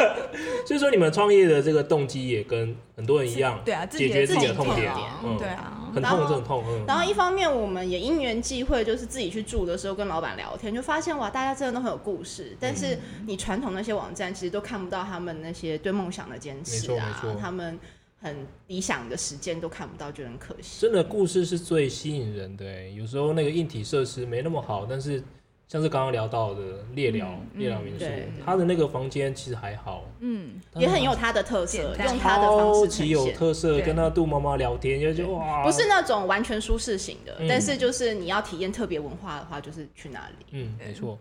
[0.67, 4.91] 所以说你们创业的这个动机也跟很多人一样，对啊，解决自己的痛点，
[5.23, 6.63] 嗯，对啊，很痛，很痛。
[6.85, 12.55] 然后一方面我们也因缘际会，就是自己去住的时候跟老板聊天，就发现哇，大家真的都很有故事。
[12.59, 17.79] 但是你传统那些网站其实都看不到他们那些对梦想的坚持啊，他们
[18.21, 20.81] 很理想的时间都看不到，就很可惜。
[20.81, 25.23] 真的故事是最吸引人的，有时候那个硬体设施没那么好，但是。
[25.67, 26.61] 像是刚刚聊到的
[26.93, 28.05] 猎寮猎寮民宿，
[28.45, 33.79] 他的那个房间其实还好，嗯，也很有他的特色，用他的方式呈现，超级有特色。
[33.79, 40.45] 跟他杜妈妈聊天，就觉得哇，不是那种完全舒适型的，但是就是你要体验特别文化的话，就是去哪里。
[40.51, 41.17] 嗯，没错。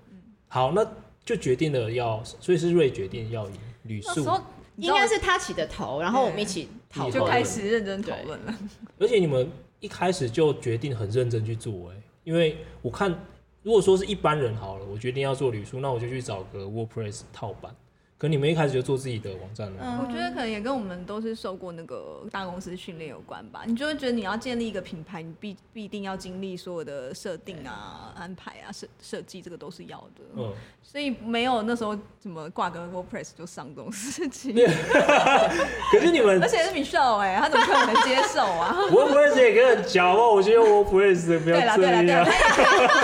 [0.47, 0.87] 好，那
[1.25, 3.49] 就决定了要，所以是瑞决定要
[3.85, 4.31] 旅宿，
[4.77, 8.55] 应该是他起的头，然后我们一起讨论，就开始认真讨论了。
[8.99, 13.19] 而且你们一开始就决定很认真去做，哎，因为我看。
[13.65, 17.75] 如果说是一般人好了，我决定要做旅宿，那我就去找个 WordPress 套板。
[18.25, 19.75] 可你们一开始就做自己的网站了？
[19.83, 23.65] 嗯，我觉得可能也跟我们都是受过那个大公司训练有关吧。
[23.67, 30.25] 你就会觉得你要建立一个品牌，你必必定要经历所有的设定啊、安排啊、设设计，这个都是要的。
[30.39, 30.51] 嗯，
[30.83, 34.55] 所以没有那时候怎么挂个 WordPress 就上这种事情。
[35.93, 41.77] 可是你们，而且是 Michelle 哎，他怎么可能接受啊？WordPress 也可以很骄傲，我觉得 WordPress 不要这样。
[41.77, 42.25] 对了对了，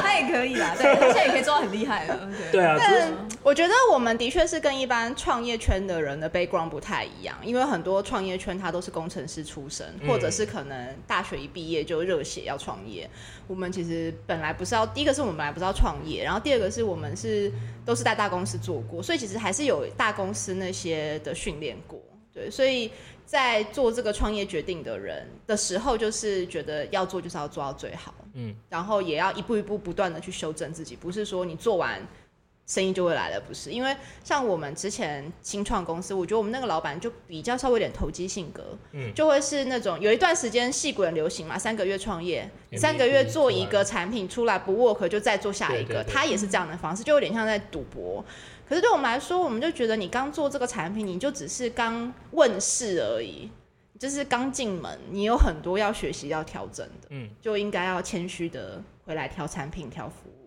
[0.01, 2.31] 他也可以啦，对，现在也可以做到很厉害了。
[2.51, 3.13] 对啊，但
[3.43, 13.09] 我觉得我们的确是跟一般创业圈的人的 background 不太一样，因为很多创业圈他都是工程师出身，或者是可能大学一毕业就热血要创业。
[13.47, 17.53] 我们其实本来不是要，第一个是我们本来不是要创业，然后第二个是我们是
[17.85, 22.01] 都是在大公司做过，所以其实还是有大公司那些的训练过。
[22.33, 22.91] 对，所以
[23.27, 32.01] 在做这个创业决定的人的时候，就是觉得要做就是要做到最好，嗯，然后也要一步一步不断的去修正自己，不是说你做完。
[32.71, 33.73] 生意就会来了，不是？
[33.73, 48.25] 因为像我们之前新创公司，我觉得我们那个老板就比较稍微有点投机性格，嗯，就会是那种有一段时间戏骨很流行嘛，三个月创业，三个月做一个产品出来不 work 就再做下一个，他也是这样的方式，就有点像在赌博。
[48.69, 53.51] 可是对我们来说，我们就觉得你刚做这个产品，你就只是刚问世而已，
[53.99, 60.40] 就是刚进门，你有很多要学习要调整的，嗯，就应该要谦虚的回来调产品调服务。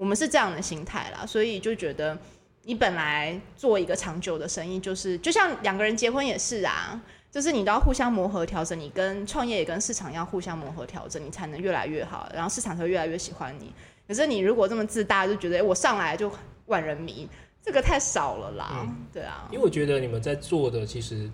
[0.00, 2.16] 我们是这样的心态啦，所以就觉得
[2.62, 6.98] 你本来做一个长久的生意，就是就像两个人结婚也是啊，
[7.30, 13.70] 就是你都要互相磨合调整，你跟创业也跟市场要互相磨合调整，你才能越来越好，然后市场才会越来越喜欢你。
[14.08, 16.32] 可是你如果这么自大，就觉得、欸、我上来就
[16.64, 17.28] 万人迷，
[17.62, 18.86] 这个太少了啦。
[18.86, 21.30] 嗯、对啊，因为我觉得你们在做的其实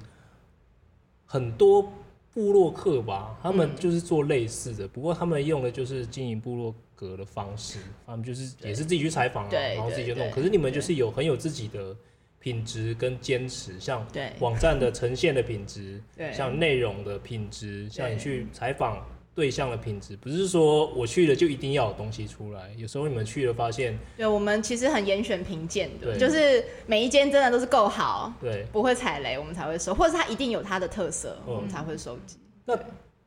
[1.25, 1.93] 很多
[2.37, 10.31] 部落客吧，他们就是做类似的，嗯、不过他们用的就是经营部落格的方式，他们就是也是自己去采访啊，然后自己就弄。
[10.31, 11.97] 可是你们就是有很有自己的。
[12.39, 14.07] 品质跟坚持，像
[14.39, 16.01] 网站的呈现的品质，
[16.33, 19.05] 像内容的品质，像你去采访
[19.37, 22.73] 对象的品质，不是说我去了就一定要有东西出来。
[22.79, 32.39] 有时候你们去了发现，对，我们其实很严选评鉴的，就是每一间真的都是够好，对，不会踩雷，我们才会收，或者它一定有它的特色，我们才会收集。
[32.65, 32.75] 那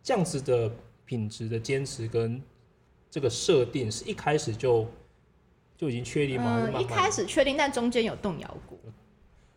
[0.01, 0.71] 这样子的
[1.05, 2.41] 品质的坚持跟
[3.11, 4.87] 这个设定，是一开始就
[5.77, 6.67] 就已经确定吗？
[6.73, 8.79] 嗯，一开始确定，但中间有动摇过。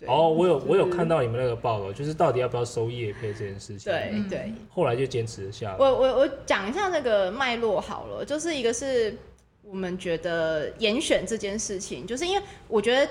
[0.07, 3.92] 哦，我有我有看到你们那个报道，就是到底要不要收叶配这件事情。
[3.92, 5.76] 对对，后来就坚持了下来。
[5.78, 9.16] 我我我讲一下那个脉络好了，就是一个是
[9.62, 13.11] 我们觉得严选这件事情，就是因为我觉得。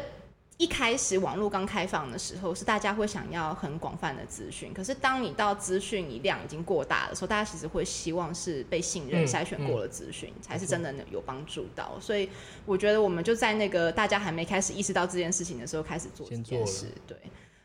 [0.62, 4.72] 一开始网络刚开放的时候，是大家会想要很广泛的资讯。
[4.72, 11.98] 可是当你到资讯你量已经过大的时候，大家其实会希望是被信任筛选过的资讯，才是真的有帮助到。
[12.00, 12.30] 所以
[12.64, 16.86] 我觉得我们就在那个大家还没开始意识到这件事情的时候开始做这件事。
[17.08, 17.18] 对，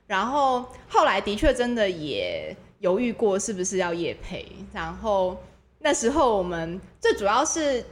[0.06, 4.50] 然后后来的确真的也犹豫过是不是要业配。
[4.72, 5.38] 然后
[5.80, 7.84] 那时候我们最主要是。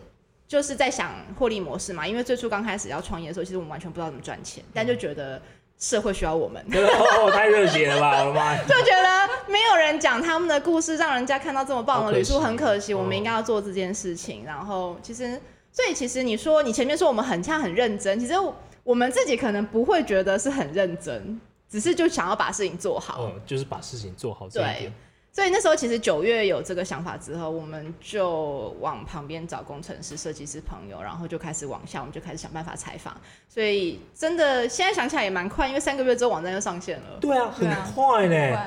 [0.47, 5.40] 就是在想获利模式嘛，因为最初刚开始要创业的时候，其实我们完全不知道怎么赚钱，但就觉得
[5.78, 8.57] 社会需要我们， 哦、太热血了吧，我的妈！
[8.64, 14.42] 就觉得没有人讲他们的故事，让人家看到这么棒的旅宿，很可惜，我们应该要做这件事情。
[14.42, 15.40] 嗯、然后其实，
[15.72, 18.34] 所以其实你说你前面说我们很像很认真，其实
[18.82, 24.92] 我们自己可能不会觉得是很认真，只是就想要把事情做好，嗯，就是把事情做好这一点。
[25.35, 33.12] 所以那时候其实九月有这个想法之后，我们就往旁边找工程师、设计师朋友，然后就开始往下，我们就开始想办法采访。
[33.49, 37.18] 所以真的现在想起来也蛮快，因为三个月之后网站就上线了。
[37.20, 38.59] 对啊，很快呢，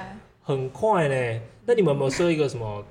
[0.43, 1.41] 很快呢。
[1.65, 2.83] 那你们有没有设一个什么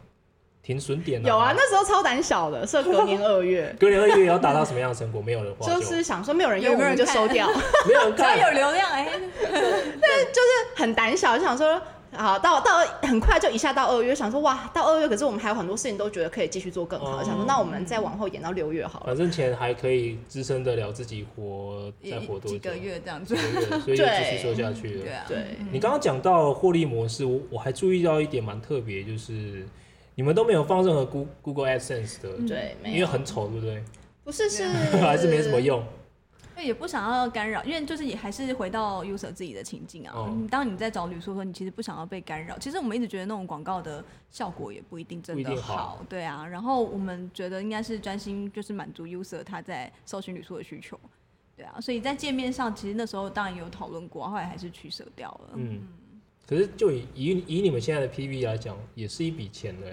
[0.62, 1.28] 停损点呢？
[1.28, 3.72] 有啊，那时候超胆小的，设隔年二月。
[3.78, 5.20] 隔年二月要达到什么样的成果？
[5.20, 7.46] 没有的话，就是想说没有人用，有人就收掉。
[7.86, 9.06] 没有人看， 只要有流量哎。
[9.38, 11.78] 对，就是很胆小，就想说。
[12.16, 19.06] 好，到到很快就一下到二月，想说哇，到二月，可是我们还有很多事情都觉得可以继续做更好，嗯、想说那我们再往后延到六月好了。
[19.06, 22.50] 反正钱还可以支撑得了自己活，再活多？
[22.50, 23.36] 几个月这样子，
[23.80, 25.02] 所以就继续做下去了。
[25.04, 25.38] 对啊，对。
[25.70, 29.66] 你刚刚讲到获利模式，我我还注意到一点蛮特别，就是
[30.14, 33.82] 你们都没有放任何 Google Google AdSense 的，对，因为很丑，对不对？
[34.24, 34.64] 不是，是
[34.98, 35.82] 还是没什么用。
[36.62, 40.14] 也不想要干扰，因为就是也还是回到 user 自己的情境啊。
[40.16, 42.58] 嗯、当你在找旅宿的时候，你其实不想要被干扰。
[42.58, 46.46] 其实我们一直觉得那种广告的效果也不一定真的好，好对啊。
[46.46, 50.98] 然后我们觉得应该是专心就是满足 user 他在搜寻旅宿的需求，
[51.56, 51.80] 对啊。
[51.80, 55.50] 所以在界面上，其实那时候当然有讨论过，后来还是取舍掉了。
[55.54, 55.88] 嗯，嗯
[56.46, 59.86] 可是就以以以你们现在的 PV 来讲，也是一笔钱的。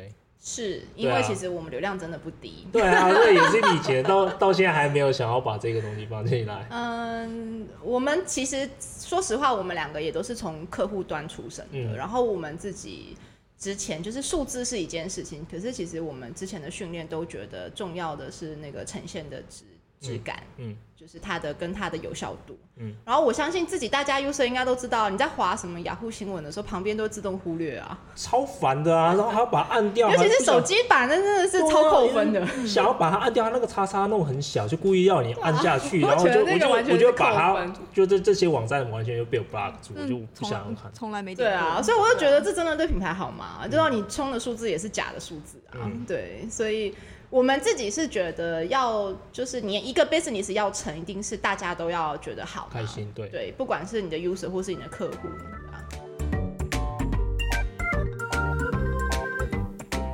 [0.46, 6.68] 是因为其实我们流量真的不低，对啊， 这也是以前，到到现在还没有想要把这个东西放进来。
[6.70, 13.16] 嗯，我们其实说实话，我们两个也都是从客户端出身的，嗯、然后我们自己
[13.58, 19.64] 之前就是数字是一件事情，可是其实我们之前的训练都觉得重要的是那个呈现的质
[20.04, 20.72] 质感，嗯。
[20.72, 20.78] 嗯。
[20.96, 32.48] 就是它的跟它的有效度，嗯，然后我相信自己大家 user 应该都知道，你在划什么雅虎新闻的时候，旁边都会自动忽略啊，超烦的啊，然后还要把它按掉，尤其是手机版，那真的是超扣分的。
[32.66, 43.68] 想要把它按掉，它那个叉叉弄很小，就故意要你按下去， 然后就我就我就把它，就这这些网站完全就被我 block 住，我就不想要看，从来没对啊，所以我就觉得这真的对品牌好吗？
[43.70, 46.96] 就让你充的数字也是假的数字啊，对，所以。
[47.34, 55.28] 我们自己是觉得要，就是你一个 business 要成，一定是大家都要觉得好，开心，对对，不管是你的 user 或是你的客户。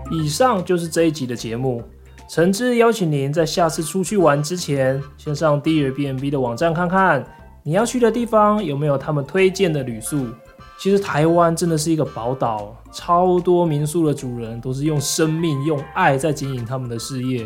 [0.09, 1.84] 以上就是这一集的节目，
[2.30, 7.22] 诚挚邀请您在下次出去玩之前，先上 Airbnb 的网站看看，
[7.63, 10.26] 你要去的地方有没有他们推荐的旅宿。
[10.80, 17.45] 其实台湾真的是一个宝岛，超多民宿的主人都是用生命、用爱在经营他们的事业，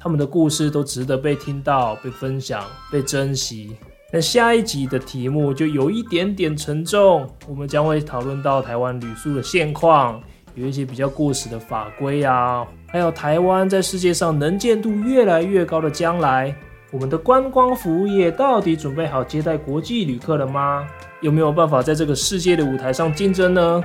[0.00, 3.76] 他们的故事都值得被听到、被分享、被珍惜。
[4.12, 10.20] 那下一集的题目就有一点点沉重，我们将会讨论到台湾旅宿的现况，
[10.56, 16.52] 有一些比较过时的法规啊，还有台湾在世界上能见度越来越高的将来，
[16.90, 20.84] 我们的观光服务业到底准备好接待国际旅客了吗？
[21.22, 23.82] 有没有办法在这个世界的舞台上竞争呢？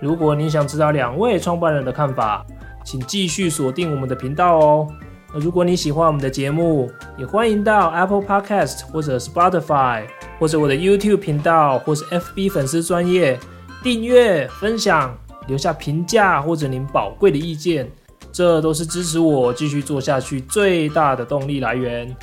[0.00, 2.44] 如果你想知道两位创办人的看法，
[2.84, 4.88] 请继续锁定我们的频道哦。
[5.32, 10.02] 那如果你喜欢我们的节目，也欢迎到 Apple Podcast 或者 Spotify，
[10.38, 13.38] 或者我的 YouTube 频道，或是 FB 粉丝专业
[13.82, 15.16] 订阅、分享、
[15.46, 17.88] 留下评价或者您宝贵的意见，
[18.32, 22.14] 这都是支持我继续做下去最大的动力来源。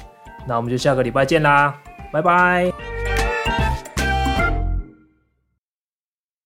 [0.46, 1.74] 那我们就下个礼拜见啦，
[2.12, 2.99] 拜拜。